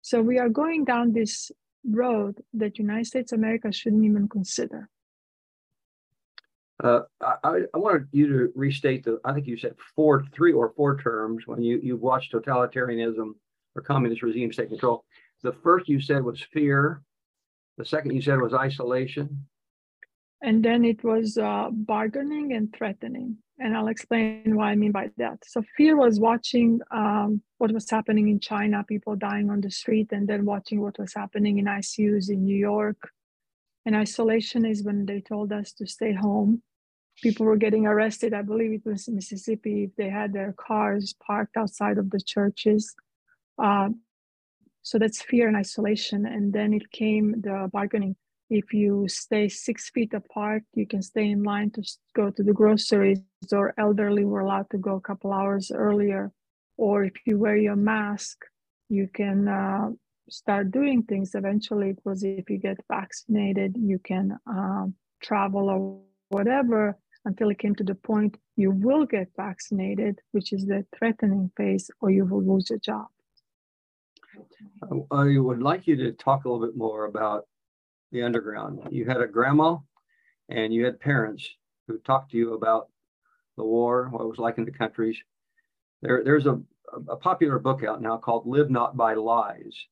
[0.00, 1.52] So we are going down this
[1.88, 4.88] road that United States America shouldn't even consider.
[6.82, 10.72] Uh, I, I wanted you to restate the, I think you said four, three or
[10.76, 13.34] four terms when you, you watched totalitarianism
[13.74, 15.04] or communist regimes take control.
[15.42, 17.02] The first you said was fear,
[17.78, 19.46] the second you said was isolation.
[20.42, 23.38] And then it was uh, bargaining and threatening.
[23.58, 25.38] And I'll explain what I mean by that.
[25.46, 30.08] So fear was watching um, what was happening in China, people dying on the street,
[30.10, 32.96] and then watching what was happening in ICUs in New York.
[33.86, 36.62] And isolation is when they told us to stay home.
[37.22, 38.34] People were getting arrested.
[38.34, 42.94] I believe it was Mississippi they had their cars parked outside of the churches.
[43.58, 43.90] Uh,
[44.82, 46.26] so that's fear and isolation.
[46.26, 48.16] And then it came the bargaining.
[48.50, 51.82] If you stay six feet apart, you can stay in line to
[52.14, 56.32] go to the groceries, or elderly were allowed to go a couple hours earlier.
[56.76, 58.38] Or if you wear your mask,
[58.88, 59.90] you can uh,
[60.28, 61.34] start doing things.
[61.34, 64.86] Eventually, it was if you get vaccinated, you can uh,
[65.22, 66.98] travel or whatever.
[67.24, 71.90] until it came to the point you will get vaccinated, which is the threatening phase,
[72.00, 73.06] or you will lose your job.
[75.10, 77.46] I would like you to talk a little bit more about
[78.10, 78.80] the underground.
[78.90, 79.78] You had a grandma
[80.48, 81.48] and you had parents
[81.86, 82.88] who talked to you about
[83.56, 85.18] the war, what it was like in the countries.
[86.00, 86.60] There, there's a,
[87.08, 89.86] a popular book out now called Live Not by Lies.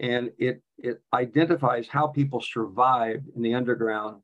[0.00, 4.22] And it, it identifies how people survived in the underground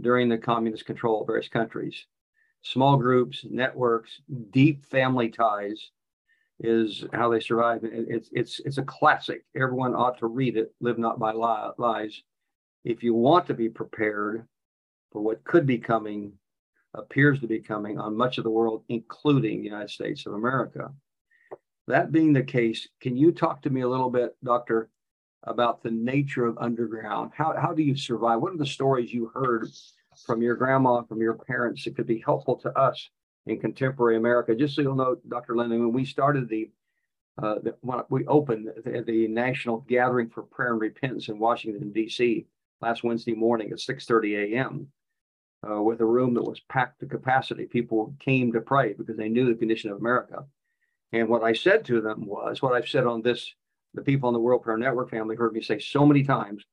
[0.00, 2.06] during the communist control of various countries.
[2.62, 5.90] Small groups, networks, deep family ties
[6.62, 7.80] is how they survive.
[7.82, 9.44] It's it's it's a classic.
[9.56, 10.72] Everyone ought to read it.
[10.80, 12.22] Live not by lies.
[12.84, 14.46] If you want to be prepared
[15.12, 16.32] for what could be coming,
[16.94, 20.92] appears to be coming on much of the world, including the United States of America.
[21.86, 24.90] That being the case, can you talk to me a little bit, Doctor,
[25.44, 27.32] about the nature of underground?
[27.34, 28.40] How how do you survive?
[28.40, 29.68] What are the stories you heard
[30.26, 33.08] from your grandma, from your parents that could be helpful to us
[33.50, 34.54] in contemporary America.
[34.54, 35.56] Just so you'll know, Dr.
[35.56, 36.70] Linden, when we started the,
[37.42, 41.90] uh, the when we opened the, the, National Gathering for Prayer and Repentance in Washington
[41.92, 42.46] D.C.
[42.80, 44.88] last Wednesday morning at 6:30 a.m.
[45.68, 49.28] Uh, with a room that was packed to capacity, people came to pray because they
[49.28, 50.44] knew the condition of America.
[51.12, 53.54] And what I said to them was what I've said on this.
[53.92, 56.64] The people in the World Prayer Network family heard me say so many times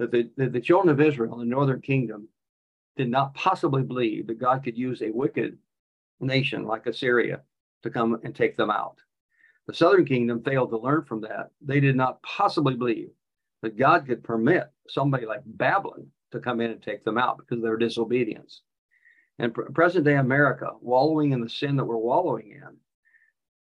[0.00, 2.28] that the, the, the children of Israel the Northern Kingdom
[2.96, 5.56] did not possibly believe that God could use a wicked
[6.22, 7.40] nation like Assyria
[7.82, 8.96] to come and take them out.
[9.66, 11.50] The southern kingdom failed to learn from that.
[11.60, 13.10] They did not possibly believe
[13.62, 17.58] that God could permit somebody like Babylon to come in and take them out because
[17.58, 18.62] of their disobedience.
[19.38, 22.76] And present day America, wallowing in the sin that we're wallowing in,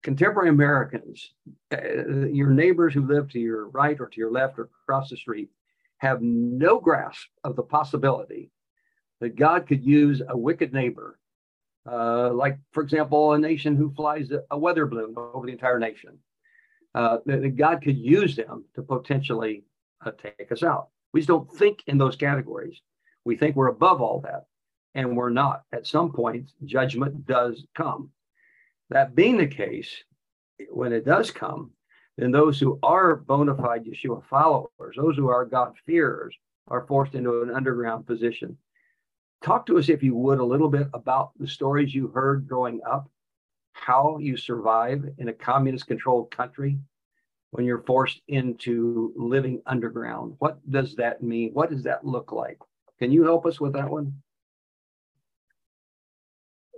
[0.03, 1.33] contemporary Americans,
[1.73, 5.17] uh, your neighbors who live to your right or to your left or across the
[5.17, 5.51] street,
[5.99, 8.51] have no grasp of the possibility
[9.21, 11.19] that God could use a wicked neighbor
[11.91, 16.19] uh, like, for example, a nation who flies a weather balloon over the entire nation.
[16.95, 19.65] Uh, that God could use them to potentially
[20.05, 20.89] uh, take us out.
[21.15, 22.83] We just don't think in those categories.
[23.25, 24.45] We think we're above all that,
[24.95, 25.63] and we're not.
[25.73, 28.11] At some point, judgment does come.
[28.91, 30.05] That being the case,
[30.71, 31.71] when it does come,
[32.19, 36.37] then those who are bona fide Yeshua followers, those who are God fearers,
[36.69, 38.59] are forced into an underground position
[39.43, 42.81] talk to us, if you would, a little bit about the stories you heard growing
[42.89, 43.11] up,
[43.73, 46.79] how you survive in a communist controlled country
[47.51, 50.35] when you're forced into living underground.
[50.39, 51.51] What does that mean?
[51.53, 52.59] What does that look like?
[52.99, 54.23] Can you help us with that one?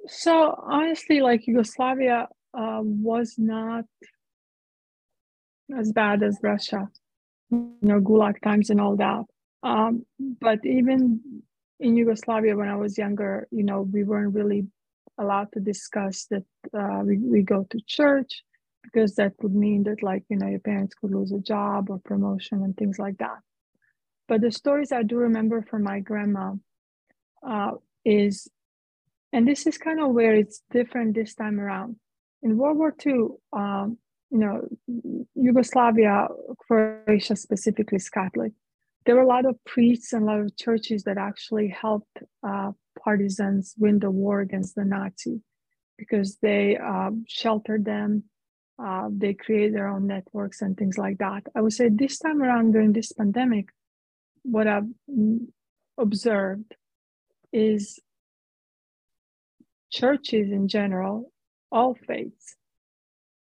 [0.06, 3.84] So, honestly, like Yugoslavia uh, was not
[5.78, 6.88] as bad as Russia,
[7.50, 9.24] you know, Gulag times and all that.
[9.62, 10.04] Um,
[10.40, 11.20] but even
[11.80, 14.66] in Yugoslavia when I was younger, you know, we weren't really
[15.18, 16.44] allowed to discuss that
[16.76, 18.42] uh, we, we go to church
[18.82, 21.98] because that would mean that like, you know, your parents could lose a job or
[21.98, 23.38] promotion and things like that.
[24.28, 26.54] But the stories I do remember from my grandma
[27.46, 27.72] uh,
[28.04, 28.48] is,
[29.32, 31.96] and this is kind of where it's different this time around.
[32.42, 33.98] In World War II, um,
[34.30, 34.68] you know,
[35.34, 38.52] Yugoslavia, Croatia specifically is Catholic
[39.04, 42.72] there were a lot of priests and a lot of churches that actually helped uh,
[43.02, 45.42] partisans win the war against the Nazi
[45.98, 48.24] because they uh, sheltered them,
[48.82, 51.44] uh, they created their own networks and things like that.
[51.54, 53.68] I would say this time around during this pandemic,
[54.42, 54.88] what I've
[55.98, 56.74] observed
[57.52, 58.00] is
[59.92, 61.30] churches in general,
[61.70, 62.56] all faiths,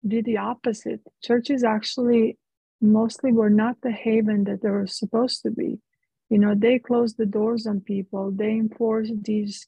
[0.07, 1.01] did the opposite.
[1.23, 2.39] Churches actually
[2.81, 5.81] mostly were not the haven that they were supposed to be.
[6.29, 9.67] You know, they closed the doors on people, they enforced these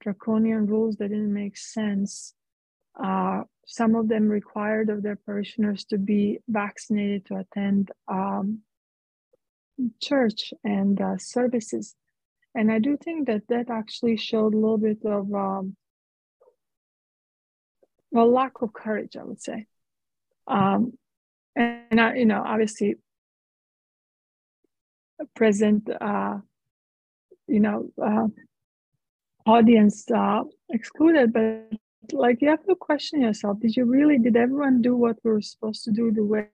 [0.00, 2.34] draconian rules that didn't make sense.
[2.98, 8.60] Uh, some of them required of their parishioners to be vaccinated to attend um,
[10.00, 11.94] church and uh, services.
[12.54, 15.76] And I do think that that actually showed a little bit of um,
[18.10, 19.66] well, lack of courage, I would say.
[20.46, 20.94] Um,
[21.58, 22.96] and uh, you know obviously
[25.34, 26.38] present uh,
[27.46, 28.28] you know uh,
[29.46, 31.66] audience uh, excluded but
[32.12, 33.58] like you have to question yourself.
[33.60, 36.48] Did you really did everyone do what we were supposed to do the way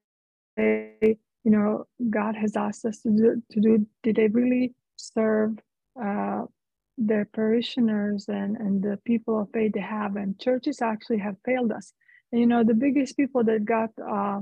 [1.44, 3.86] you know god has asked us to do, to do?
[4.02, 5.59] Did they really serve
[6.02, 6.42] uh,
[6.96, 10.16] their parishioners and and the people of faith they have?
[10.16, 11.92] And churches actually have failed us.
[12.32, 14.40] And, you know the biggest people that got uh,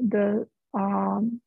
[0.00, 1.40] the um,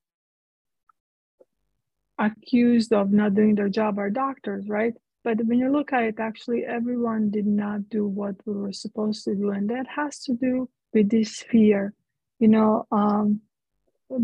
[2.20, 4.93] accused of not doing their job are doctors, right?
[5.24, 9.24] But when you look at it, actually, everyone did not do what we were supposed
[9.26, 9.52] to do.
[9.52, 11.93] And that has to do with this fear.
[12.39, 13.41] You know, um,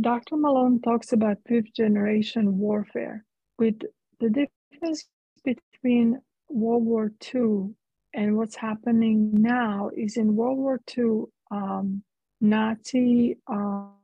[0.01, 0.37] Dr.
[0.37, 3.23] Malone talks about fifth generation warfare.
[3.59, 3.79] With
[4.19, 5.05] the difference
[5.43, 6.19] between
[6.49, 7.75] World War II
[8.13, 12.03] and what's happening now is in World War II, um,
[12.41, 13.96] Nazi um,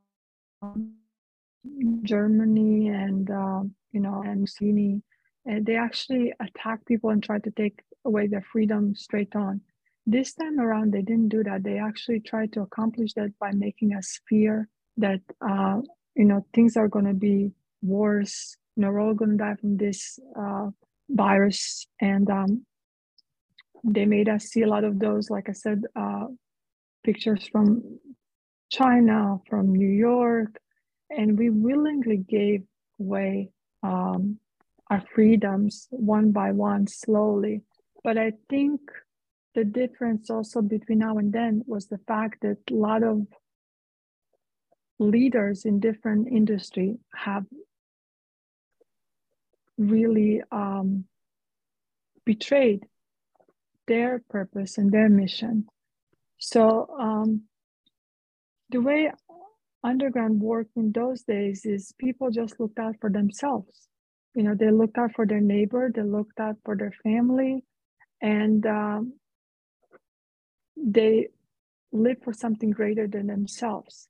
[2.04, 5.02] Germany and uh, you know and Mussolini,
[5.46, 9.60] and they actually attacked people and tried to take away their freedom straight on.
[10.06, 11.62] This time around, they didn't do that.
[11.64, 15.80] They actually tried to accomplish that by making us fear that uh,
[16.14, 17.52] you know things are going to be
[17.82, 18.56] worse.
[18.76, 20.68] You know, we're all going to die from this uh,
[21.08, 22.66] virus, and um,
[23.84, 26.26] they made us see a lot of those, like I said, uh,
[27.04, 27.98] pictures from
[28.70, 30.58] China, from New York,
[31.10, 32.62] and we willingly gave
[33.00, 33.50] away
[33.82, 34.38] um,
[34.90, 37.62] our freedoms one by one, slowly.
[38.02, 38.80] But I think
[39.54, 43.26] the difference also between now and then was the fact that a lot of
[44.98, 47.44] leaders in different industry have
[49.76, 51.04] really um,
[52.24, 52.86] betrayed
[53.86, 55.66] their purpose and their mission.
[56.38, 57.42] So um,
[58.70, 59.10] the way
[59.84, 63.88] underground work in those days is people just looked out for themselves.
[64.34, 67.62] You know, they looked out for their neighbor, they looked out for their family,
[68.22, 69.12] and um,
[70.76, 71.28] they
[71.92, 74.08] lived for something greater than themselves.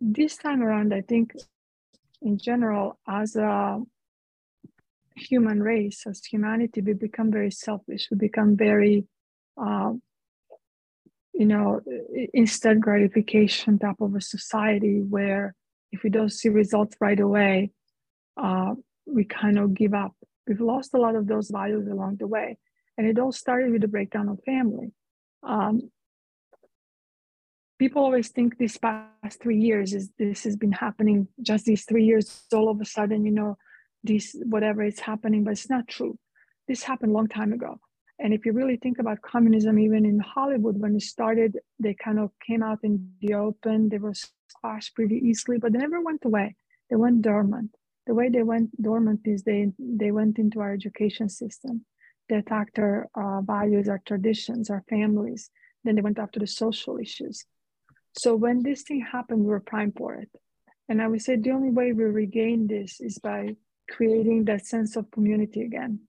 [0.00, 1.32] This time around, I think,
[2.22, 3.80] in general, as a
[5.16, 8.08] human race, as humanity, we become very selfish.
[8.10, 9.06] We become very,
[9.60, 9.92] uh,
[11.34, 11.80] you know,
[12.32, 15.54] instant gratification type of a society where
[15.92, 17.70] if we don't see results right away,
[18.36, 18.74] uh,
[19.06, 20.14] we kind of give up.
[20.46, 22.58] We've lost a lot of those values along the way.
[22.96, 24.92] And it all started with the breakdown of family.
[25.42, 25.90] Um,
[27.78, 32.04] people always think these past three years is this has been happening just these three
[32.04, 33.56] years all of a sudden you know
[34.02, 36.16] this whatever is happening but it's not true
[36.68, 37.78] this happened a long time ago
[38.18, 42.18] and if you really think about communism even in hollywood when it started they kind
[42.18, 43.88] of came out in the open.
[43.88, 44.14] They were
[44.48, 46.56] squashed pretty easily but they never went away.
[46.90, 47.74] They went dormant.
[48.06, 51.84] The way they went dormant is they they went into our education system.
[52.28, 55.50] They attacked our uh, values our traditions our families.
[55.82, 57.44] Then they went after the social issues.
[58.16, 60.30] So when this thing happened we were primed for it.
[60.88, 63.56] And i would say the only way we regain this is by
[63.90, 66.00] creating that sense of community again.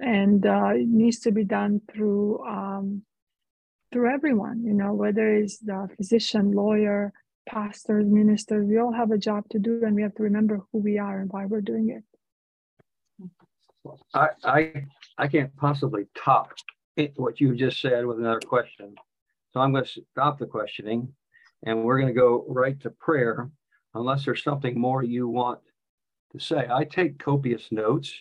[0.00, 3.02] And uh, it needs to be done through um,
[3.92, 7.12] through everyone, you know, whether it's the physician, lawyer,
[7.48, 10.78] pastors, ministers, we all have a job to do and we have to remember who
[10.78, 12.04] we are and why we're doing it.
[14.14, 14.72] I I,
[15.16, 16.52] I can't possibly top
[16.96, 18.94] it, what you just said with another question.
[19.52, 21.08] So I'm going to stop the questioning
[21.64, 23.50] and we're going to go right to prayer
[23.94, 25.60] unless there's something more you want
[26.32, 26.68] to say.
[26.70, 28.12] I take copious notes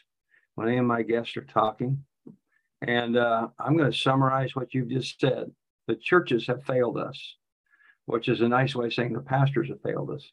[0.57, 2.03] when any of my guests are talking.
[2.81, 5.51] And uh, I'm going to summarize what you've just said.
[5.85, 7.35] The churches have failed us,
[8.07, 10.31] which is a nice way of saying the pastors have failed us.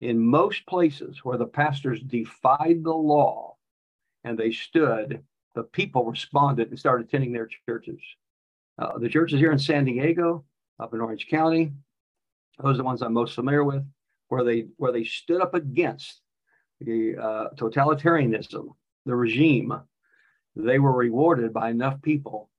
[0.00, 3.56] In most places where the pastors defied the law
[4.24, 5.22] and they stood,
[5.54, 8.00] the people responded and started attending their churches.
[8.78, 10.46] Uh, the churches here in San Diego,
[10.80, 11.72] up in Orange County,
[12.62, 13.84] those are the ones I'm most familiar with,
[14.28, 16.22] where they where they stood up against
[16.80, 18.74] the uh, totalitarianism,
[19.06, 19.72] the regime,
[20.56, 22.50] they were rewarded by enough people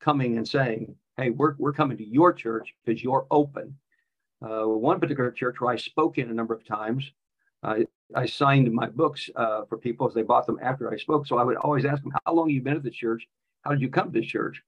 [0.00, 3.78] coming and saying, "Hey, we're we're coming to your church because you're open."
[4.42, 7.10] Uh, one particular church where I spoke in a number of times,
[7.62, 11.26] I I signed my books uh, for people as they bought them after I spoke.
[11.26, 13.26] So I would always ask them, "How long have you been at the church?
[13.62, 14.62] How did you come to this church?"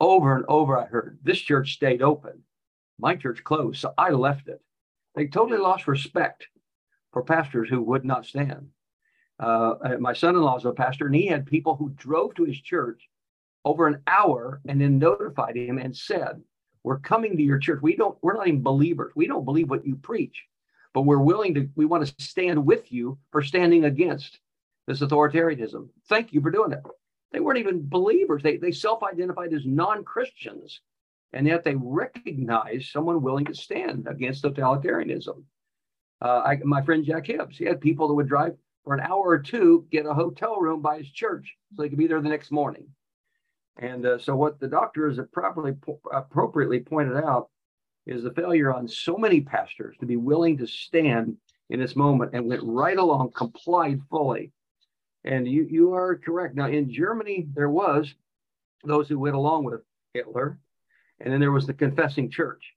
[0.00, 2.44] Over and over, I heard this church stayed open.
[2.98, 4.60] My church closed, so I left it.
[5.14, 6.48] They totally lost respect
[7.12, 8.70] for pastors who would not stand.
[9.38, 13.08] Uh, my son-in-law is a pastor, and he had people who drove to his church
[13.64, 16.42] over an hour and then notified him and said,
[16.82, 17.80] "We're coming to your church.
[17.82, 18.18] We don't.
[18.22, 19.12] We're not even believers.
[19.14, 20.44] We don't believe what you preach,
[20.92, 21.68] but we're willing to.
[21.76, 24.40] We want to stand with you for standing against
[24.86, 25.88] this authoritarianism.
[26.08, 26.82] Thank you for doing it."
[27.30, 28.42] They weren't even believers.
[28.42, 30.80] They they self-identified as non-Christians,
[31.34, 35.42] and yet they recognized someone willing to stand against totalitarianism.
[36.22, 38.56] Uh, I, my friend Jack Hibbs, he had people that would drive
[38.88, 41.98] for an hour or two, get a hotel room by his church so he could
[41.98, 42.86] be there the next morning.
[43.76, 45.74] And uh, so, what the doctor has properly
[46.10, 47.50] appropriately pointed out
[48.06, 51.36] is the failure on so many pastors to be willing to stand
[51.68, 54.52] in this moment and went right along, complied fully.
[55.22, 56.54] And you, you are correct.
[56.54, 58.14] Now, in Germany, there was
[58.84, 59.82] those who went along with
[60.14, 60.58] Hitler,
[61.20, 62.72] and then there was the confessing church.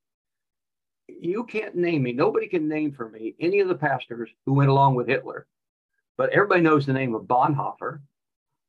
[1.08, 4.70] You can't name me, nobody can name for me any of the pastors who went
[4.70, 5.48] along with Hitler.
[6.22, 8.00] But everybody knows the name of Bonhoeffer.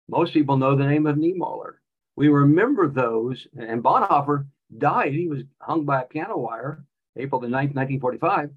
[0.08, 1.74] Most people know the name of Niemöller.
[2.16, 4.46] We remember those, and Bonhoeffer
[4.78, 5.12] died.
[5.12, 6.82] He was hung by a piano wire
[7.14, 8.52] April the 9th, 1945.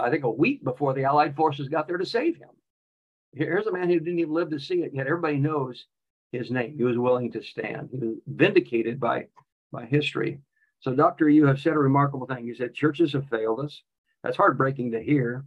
[0.00, 2.48] I think a week before the Allied forces got there to save him.
[3.34, 5.86] Here's a man who didn't even live to see it, yet everybody knows
[6.32, 6.74] his name.
[6.76, 7.90] He was willing to stand.
[7.92, 9.28] He was vindicated by,
[9.70, 10.40] by history.
[10.80, 12.46] So, Doctor, you have said a remarkable thing.
[12.46, 13.80] You said churches have failed us.
[14.24, 15.44] That's heartbreaking to hear.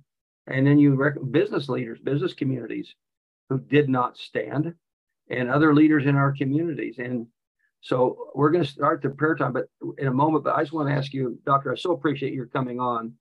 [0.48, 2.94] And then you rec- business leaders, business communities
[3.50, 4.74] who did not stand,
[5.30, 6.96] and other leaders in our communities.
[7.00, 7.28] And
[7.82, 9.66] so we're going to start the prayer time, but
[9.98, 10.44] in a moment.
[10.44, 13.14] But I just want to ask you, Doctor, I so appreciate your coming on.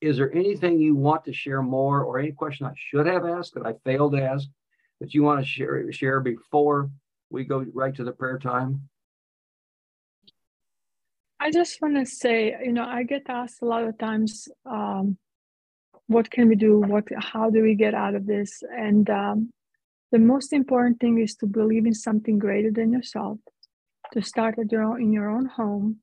[0.00, 3.54] Is there anything you want to share more, or any question I should have asked
[3.54, 4.48] that I failed to ask
[5.00, 6.90] that you want to share share before
[7.28, 8.88] we go right to the prayer time?
[11.38, 15.16] I just want to say, you know, I get asked a lot of times, um,
[16.10, 16.80] what can we do?
[16.80, 18.64] What, how do we get out of this?
[18.76, 19.50] And um,
[20.10, 23.38] the most important thing is to believe in something greater than yourself
[24.12, 26.00] to start at your own, in your own home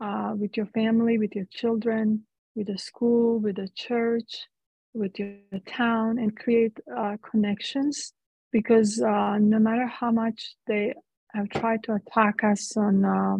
[0.00, 2.24] uh, with your family, with your children,
[2.54, 4.46] with the school, with the church,
[4.94, 5.34] with your
[5.66, 8.12] town, and create uh, connections.
[8.52, 10.94] Because uh, no matter how much they
[11.34, 13.38] have tried to attack us on uh,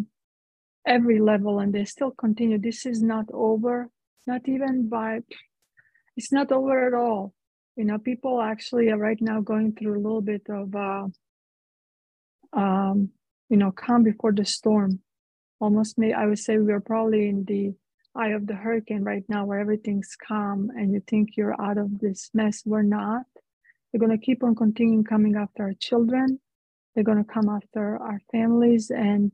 [0.84, 3.88] every level, and they still continue, this is not over.
[4.26, 5.20] Not even by,
[6.16, 7.34] it's not over at all.
[7.76, 11.06] You know, people actually are right now going through a little bit of uh,
[12.52, 13.10] um,
[13.48, 15.00] you know, calm before the storm.
[15.60, 17.74] Almost, may I would say we're probably in the
[18.14, 22.00] eye of the hurricane right now, where everything's calm, and you think you're out of
[22.00, 22.62] this mess.
[22.66, 23.22] We're not.
[23.92, 26.40] They're going to keep on continuing coming after our children.
[26.94, 29.32] They're going to come after our families, and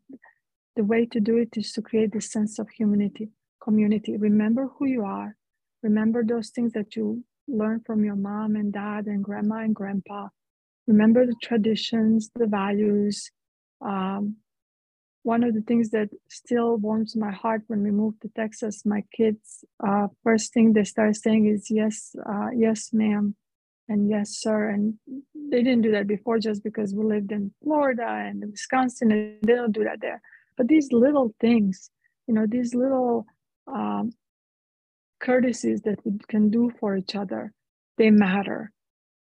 [0.76, 3.30] the way to do it is to create this sense of humanity,
[3.62, 4.16] community.
[4.16, 5.36] Remember who you are.
[5.82, 10.28] Remember those things that you learned from your mom and dad and grandma and grandpa.
[10.86, 13.30] Remember the traditions, the values,
[13.80, 14.36] um,
[15.22, 19.02] one of the things that still warms my heart when we moved to Texas, my
[19.14, 23.34] kids, uh, first thing they started saying is yes, uh, yes, ma'am,
[23.88, 24.70] and yes, sir.
[24.70, 24.94] And
[25.34, 29.54] they didn't do that before just because we lived in Florida and Wisconsin, and they
[29.54, 30.22] don't do that there.
[30.56, 31.90] But these little things,
[32.26, 33.26] you know, these little
[33.66, 34.12] um,
[35.20, 37.52] courtesies that we can do for each other,
[37.96, 38.72] they matter.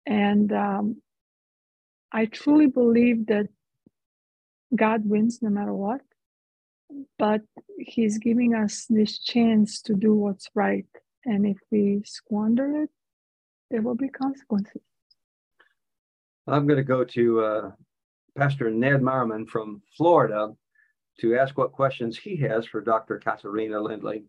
[0.06, 1.02] And um,
[2.12, 3.48] I truly believe that
[4.74, 6.00] God wins no matter what,
[7.18, 7.42] but
[7.78, 10.86] He's giving us this chance to do what's right.
[11.24, 12.90] And if we squander it,
[13.70, 14.82] there will be consequences.
[16.46, 17.70] I'm going to go to uh,
[18.36, 20.54] Pastor Ned Marman from Florida
[21.20, 23.18] to ask what questions he has for Dr.
[23.18, 24.24] Katarina Lindley.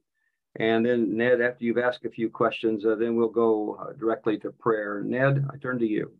[0.55, 4.37] And then, Ned, after you've asked a few questions, uh, then we'll go uh, directly
[4.39, 5.01] to prayer.
[5.01, 6.11] Ned, I turn to you.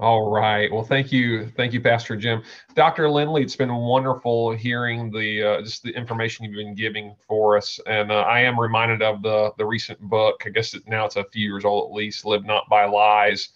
[0.00, 0.72] All right.
[0.72, 2.42] Well, thank you, thank you, Pastor Jim,
[2.74, 3.10] Dr.
[3.10, 3.42] Lindley.
[3.42, 8.10] It's been wonderful hearing the uh, just the information you've been giving for us, and
[8.10, 10.44] uh, I am reminded of the the recent book.
[10.46, 12.24] I guess it, now it's a few years old at least.
[12.24, 13.50] "Live Not by Lies,"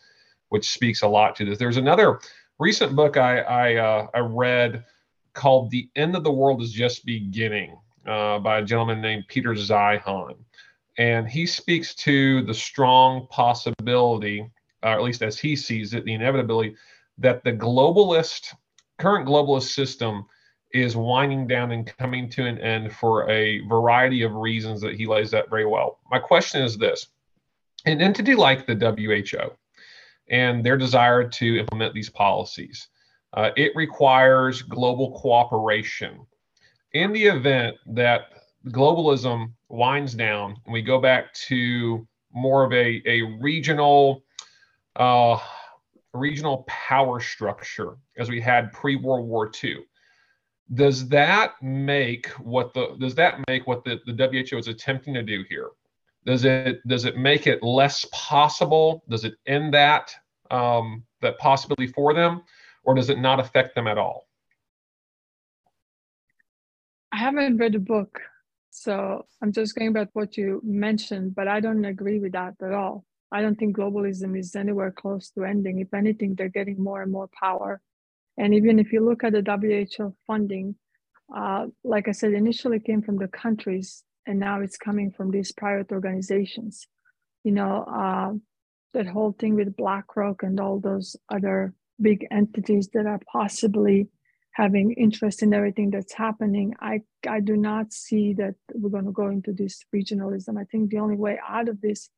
[0.51, 1.59] which speaks a lot to this.
[1.59, 2.21] There's another
[2.59, 4.85] recent book I I, uh, I read
[5.33, 9.55] called "The End of the World Is Just Beginning" uh, by a gentleman named Peter
[9.55, 10.37] Zeihan,
[10.99, 14.51] and he speaks to the strong possibility
[14.83, 16.77] or at least as he sees it, the inevitability
[17.19, 18.55] that the globalist,
[18.99, 20.27] current globalist system
[20.73, 25.07] is winding down and coming to an end for a variety of reasons that he
[25.07, 25.99] lays out very well.
[26.11, 27.09] My question is this
[27.87, 29.51] an entity like the WHO
[30.29, 32.89] and their desire to implement these policies,
[33.35, 36.27] uh, it requires global cooperation.
[36.93, 38.27] In the event that
[38.69, 44.23] globalism winds down and we go back to more of a, a regional
[44.97, 45.39] uh,
[46.13, 49.79] regional power structure as we had pre World War II.
[50.75, 55.23] Does that make what the does that make what the, the WHO is attempting to
[55.23, 55.71] do here?
[56.25, 59.05] Does it does it make it less possible?
[59.09, 60.13] Does it end that
[60.51, 62.43] um, that possibility for them,
[62.85, 64.26] or does it not affect them at all?
[67.17, 68.21] I haven't read the book,
[68.69, 72.75] so I'm just going about what you mentioned, but I don't agree with that at
[72.75, 73.07] all.
[73.33, 75.81] I don't think globalism is anywhere close to ending.
[75.81, 77.81] If anything, they're getting more and more power.
[78.37, 80.75] And even if you look at the WHO funding,
[81.35, 85.53] uh, like I said, initially came from the countries, and now it's coming from these
[85.53, 86.87] private organizations.
[87.45, 88.33] You know, uh,
[88.93, 94.11] that whole thing with BlackRock and all those other big entities that are possibly
[94.57, 99.13] having interest in everything that's happening, I, I do not see that we're going to
[99.13, 100.59] go into this regionalism.
[100.59, 102.09] I think the only way out of this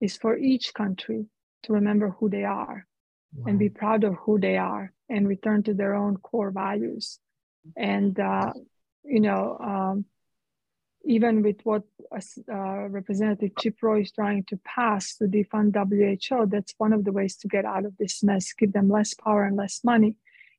[0.00, 1.26] is for each country
[1.64, 2.86] to remember who they are
[3.34, 3.44] wow.
[3.48, 7.18] and be proud of who they are and return to their own core values.
[7.76, 8.52] And, uh,
[9.02, 10.04] you know, um,
[11.04, 11.82] even with what
[12.14, 17.10] uh, Representative Chip Roy is trying to pass to defund WHO, that's one of the
[17.10, 20.14] ways to get out of this mess, give them less power and less money.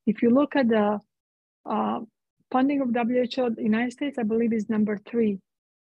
[0.06, 1.00] If you look at the
[1.66, 2.00] uh,
[2.52, 5.40] funding of WHO, the United States, I believe, is number three.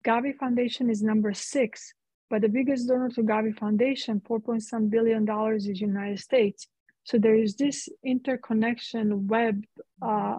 [0.05, 1.93] Gavi Foundation is number six,
[2.29, 6.67] but the biggest donor to Gavi Foundation, four point some billion dollars, is United States.
[7.03, 9.63] So there is this interconnection web
[10.01, 10.37] uh,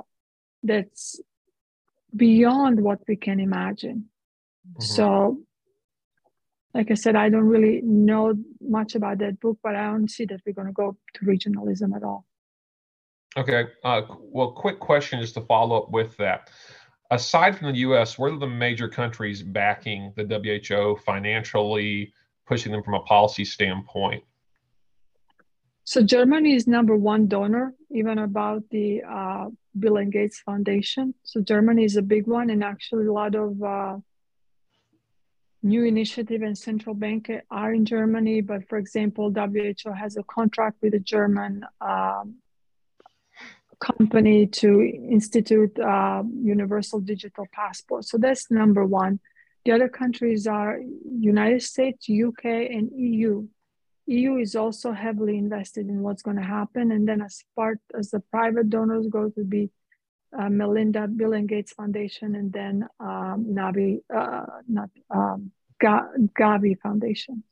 [0.62, 1.20] that's
[2.14, 4.08] beyond what we can imagine.
[4.68, 4.82] Mm-hmm.
[4.82, 5.38] So,
[6.74, 10.24] like I said, I don't really know much about that book, but I don't see
[10.26, 12.24] that we're going to go to regionalism at all.
[13.36, 13.66] Okay.
[13.82, 16.50] Uh, well, quick question just to follow up with that.
[17.10, 22.12] Aside from the US, what are the major countries backing the WHO financially,
[22.46, 24.24] pushing them from a policy standpoint?
[25.84, 31.14] So Germany is number one donor, even about the uh, Bill and Gates Foundation.
[31.24, 33.96] So Germany is a big one, and actually a lot of uh,
[35.62, 38.42] new initiative and central bank are in Germany.
[38.42, 42.36] But for example, WHO has a contract with the German um,
[43.82, 45.76] company to institute
[46.54, 48.04] universal digital passport.
[48.04, 49.20] So that's number one.
[49.64, 53.46] The other countries are United States, UK, and EU.
[54.06, 56.90] EU is also heavily invested in what's going to happen.
[56.90, 59.70] And then as part, as the private donors go to be
[60.36, 67.44] uh, Melinda, Bill and Gates Foundation, and then um, Navi, uh, not um, Gavi Foundation.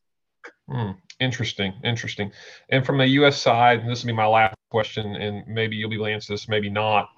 [0.69, 2.33] Mm, interesting, interesting.
[2.71, 3.41] And from the U.S.
[3.41, 6.49] side, this will be my last question, and maybe you'll be able to answer this,
[6.49, 7.09] maybe not.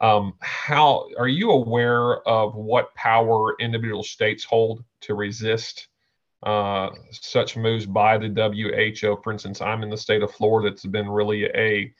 [0.00, 5.88] Um, how are you aware of what power individual states hold to resist
[6.42, 9.20] uh, such moves by the WHO.
[9.22, 10.68] For instance, I'm in the state of Florida.
[10.68, 11.92] It's been really a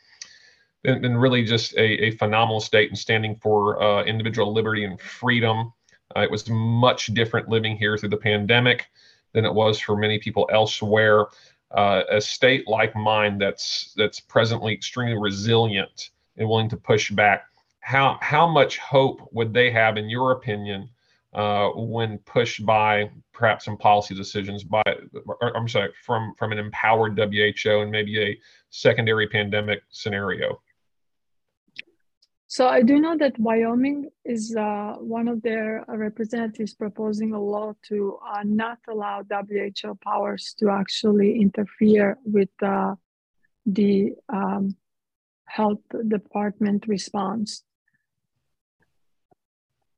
[0.82, 5.00] been, been really just a, a, phenomenal state and standing for uh, individual liberty and
[5.00, 5.72] freedom.
[6.14, 8.86] Uh, it was much different living here through the pandemic
[9.32, 11.26] than it was for many people elsewhere.
[11.72, 17.46] Uh, a state like mine that's that's presently extremely resilient and willing to push back.
[17.80, 20.88] How how much hope would they have, in your opinion,
[21.32, 24.82] uh, when pushed by perhaps some policy decisions by,
[25.26, 28.38] or, I'm sorry, from from an empowered WHO and maybe a
[28.70, 30.60] secondary pandemic scenario?
[32.48, 37.72] So I do know that Wyoming is uh, one of their representatives proposing a law
[37.88, 42.94] to uh, not allow WHO powers to actually interfere with uh,
[43.66, 44.76] the um,
[45.46, 47.64] health department response.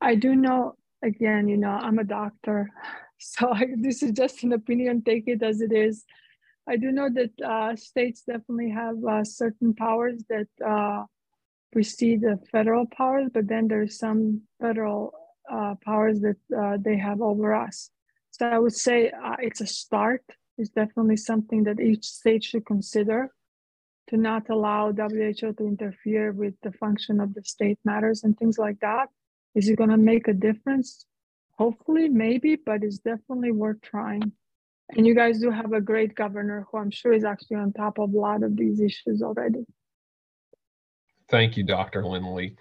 [0.01, 2.71] I do know again, you know, I'm a doctor,
[3.19, 5.03] so I, this is just an opinion.
[5.03, 6.05] Take it as it is.
[6.67, 11.05] I do know that uh, states definitely have uh, certain powers that uh,
[11.73, 15.13] precede the federal powers, but then there's some federal
[15.51, 17.91] uh, powers that uh, they have over us.
[18.31, 20.23] So I would say uh, it's a start.
[20.57, 23.33] It's definitely something that each state should consider
[24.09, 28.59] to not allow WHO to interfere with the function of the state matters and things
[28.59, 29.09] like that.
[29.55, 31.05] Is it going to make a difference?
[31.59, 34.33] Hopefully, maybe, but it's definitely worth trying.
[34.91, 37.99] And you guys do have a great governor who I'm sure is actually on top
[37.99, 39.65] of a lot of these issues already.
[41.31, 42.05] Thank you, Dr.
[42.05, 42.57] Lindley.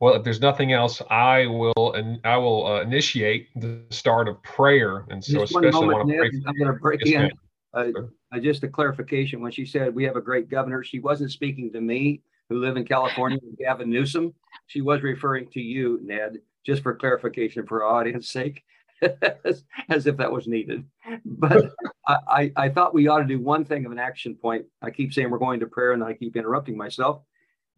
[0.00, 4.42] Well, if there's nothing else, I will and I will uh, initiate the start of
[4.42, 5.04] prayer.
[5.10, 6.30] And so, just especially, moment, I want to pray.
[6.46, 7.38] I'm going to break yes, in.
[7.74, 8.00] Uh,
[8.34, 11.70] uh, just a clarification: when she said we have a great governor, she wasn't speaking
[11.72, 14.34] to me who live in California with Gavin Newsom.
[14.66, 18.64] She was referring to you, Ned, just for clarification for our audience sake,
[19.02, 20.84] as if that was needed.
[21.26, 21.72] But
[22.06, 24.64] I, I thought we ought to do one thing of an action point.
[24.80, 27.22] I keep saying we're going to prayer and I keep interrupting myself.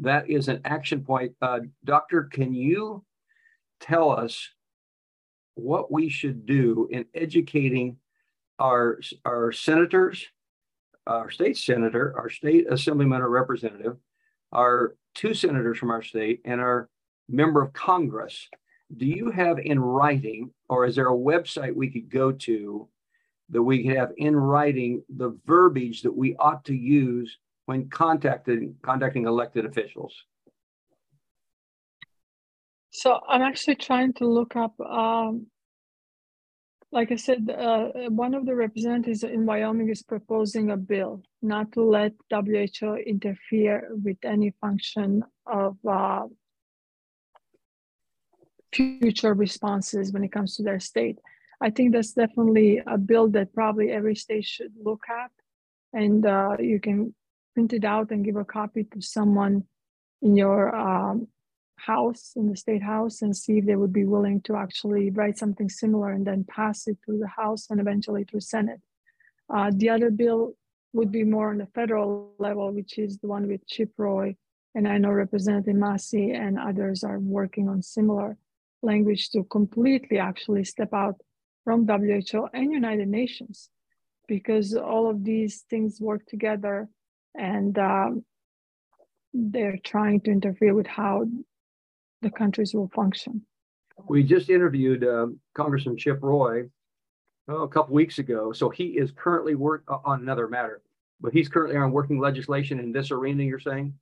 [0.02, 1.32] That is an action point.
[1.40, 3.04] Uh, doctor, can you
[3.80, 4.50] tell us
[5.54, 7.98] what we should do in educating
[8.58, 10.26] our, our senators,
[11.06, 13.96] our state senator, our state assemblyman or representative,
[14.50, 16.88] our two senators from our state and our
[17.28, 18.48] member of Congress.
[18.96, 22.88] Do you have in writing, or is there a website we could go to
[23.50, 28.76] that we could have in writing the verbiage that we ought to use when contacting
[28.82, 30.14] contacting elected officials?
[32.90, 35.46] So I'm actually trying to look up um,
[36.92, 41.72] like I said, uh, one of the representatives in Wyoming is proposing a bill not
[41.72, 46.26] to let WHO interfere with any function of uh,
[48.74, 51.18] future responses when it comes to their state.
[51.62, 55.30] I think that's definitely a bill that probably every state should look at,
[55.94, 57.14] and uh, you can
[57.54, 59.64] print it out and give a copy to someone
[60.20, 61.28] in your um,
[61.76, 65.38] house, in the state house, and see if they would be willing to actually write
[65.38, 68.80] something similar and then pass it through the House and eventually through Senate.
[69.52, 70.54] Uh, the other bill
[70.92, 74.36] would be more on the federal level, which is the one with Chip Roy.
[74.74, 78.36] And I know Representative Massey and others are working on similar
[78.82, 81.20] language to completely actually step out
[81.64, 83.70] from WHO and United Nations
[84.26, 86.88] because all of these things work together
[87.34, 88.24] and um,
[89.32, 91.26] they're trying to interfere with how
[92.20, 93.42] the countries will function.
[94.08, 96.68] We just interviewed um, Congressman Chip Roy
[97.48, 98.52] oh, a couple weeks ago.
[98.52, 100.82] So he is currently work uh, on another matter,
[101.20, 103.42] but he's currently on working legislation in this arena.
[103.42, 103.94] You're saying?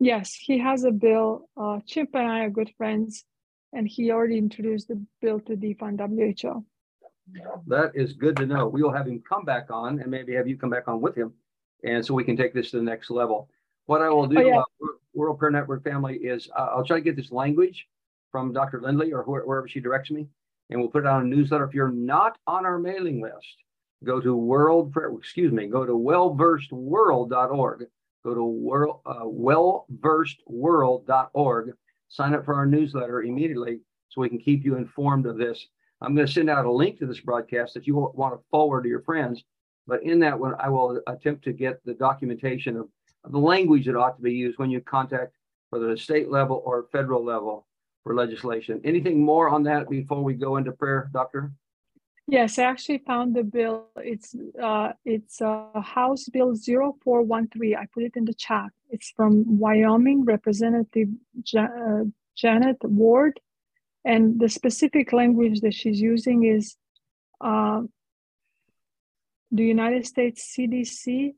[0.00, 1.48] Yes, he has a bill.
[1.56, 3.24] Uh, Chip and I are good friends,
[3.72, 6.64] and he already introduced the bill to defund WHO.
[7.68, 8.66] That is good to know.
[8.66, 11.14] We will have him come back on, and maybe have you come back on with
[11.14, 11.32] him,
[11.84, 13.48] and so we can take this to the next level.
[13.86, 14.60] What I will do, oh, yeah.
[14.60, 14.64] uh,
[15.14, 17.88] World Prayer Network family, is uh, I'll try to get this language
[18.30, 18.80] from Dr.
[18.80, 20.28] Lindley or wh- wherever she directs me,
[20.70, 21.64] and we'll put it on a newsletter.
[21.64, 23.56] If you're not on our mailing list,
[24.04, 27.86] go to World Prayer, excuse me, go to wellversedworld.org.
[28.24, 31.72] Go to world, uh, wellversedworld.org.
[32.08, 33.80] Sign up for our newsletter immediately
[34.10, 35.66] so we can keep you informed of this.
[36.00, 38.82] I'm going to send out a link to this broadcast that you want to forward
[38.82, 39.44] to your friends.
[39.86, 42.88] But in that one, I will attempt to get the documentation of
[43.28, 45.34] the language that ought to be used when you contact
[45.70, 47.66] whether the state level or federal level
[48.02, 48.80] for legislation.
[48.84, 51.52] Anything more on that before we go into prayer, Doctor?
[52.28, 53.86] Yes, I actually found the bill.
[53.96, 57.76] It's uh, it's uh, House Bill 0413.
[57.76, 58.70] I put it in the chat.
[58.90, 61.08] It's from Wyoming Representative
[61.58, 62.04] uh,
[62.36, 63.40] Janet Ward,
[64.04, 66.76] and the specific language that she's using is
[67.40, 67.82] uh,
[69.52, 71.34] the United States CDC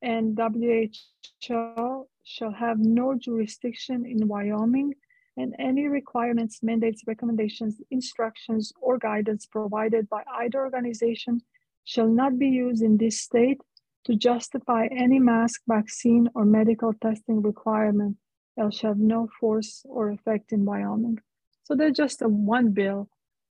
[0.00, 4.94] and WHO shall have no jurisdiction in Wyoming,
[5.36, 11.40] and any requirements, mandates, recommendations, instructions, or guidance provided by either organization
[11.84, 13.60] shall not be used in this state
[14.04, 18.16] to justify any mask, vaccine, or medical testing requirement,
[18.58, 21.18] else shall have no force or effect in Wyoming.
[21.64, 23.08] So there's just a one bill,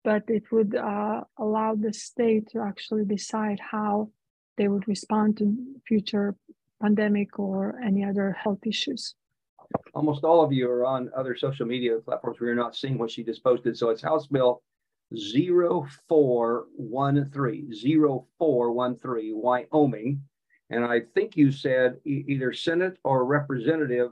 [0.03, 4.09] but it would uh, allow the state to actually decide how
[4.57, 5.55] they would respond to
[5.87, 6.35] future
[6.81, 9.15] pandemic or any other health issues.
[9.93, 13.11] Almost all of you are on other social media platforms where you're not seeing what
[13.11, 13.77] she just posted.
[13.77, 14.61] So it's House Bill
[15.13, 17.71] 0413,
[18.39, 20.23] 0413, Wyoming.
[20.69, 24.11] And I think you said e- either Senate or Representative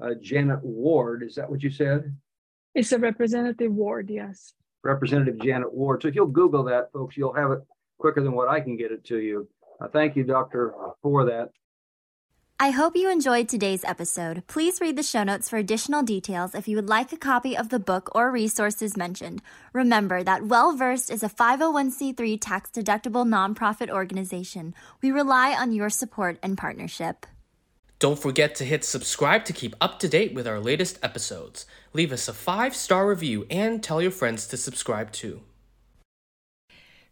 [0.00, 1.22] uh, Janet Ward.
[1.22, 2.16] Is that what you said?
[2.74, 4.54] It's a Representative Ward, yes.
[4.86, 6.02] Representative Janet Ward.
[6.02, 7.60] So if you'll Google that, folks, you'll have it
[7.98, 9.48] quicker than what I can get it to you.
[9.80, 11.50] Uh, thank you, Doctor, for that.
[12.58, 14.42] I hope you enjoyed today's episode.
[14.46, 17.68] Please read the show notes for additional details if you would like a copy of
[17.68, 19.42] the book or resources mentioned.
[19.74, 24.74] Remember that Well Versed is a 501c3 tax deductible nonprofit organization.
[25.02, 27.26] We rely on your support and partnership.
[27.98, 31.66] Don't forget to hit subscribe to keep up to date with our latest episodes.
[31.96, 35.40] Leave us a five star review and tell your friends to subscribe too.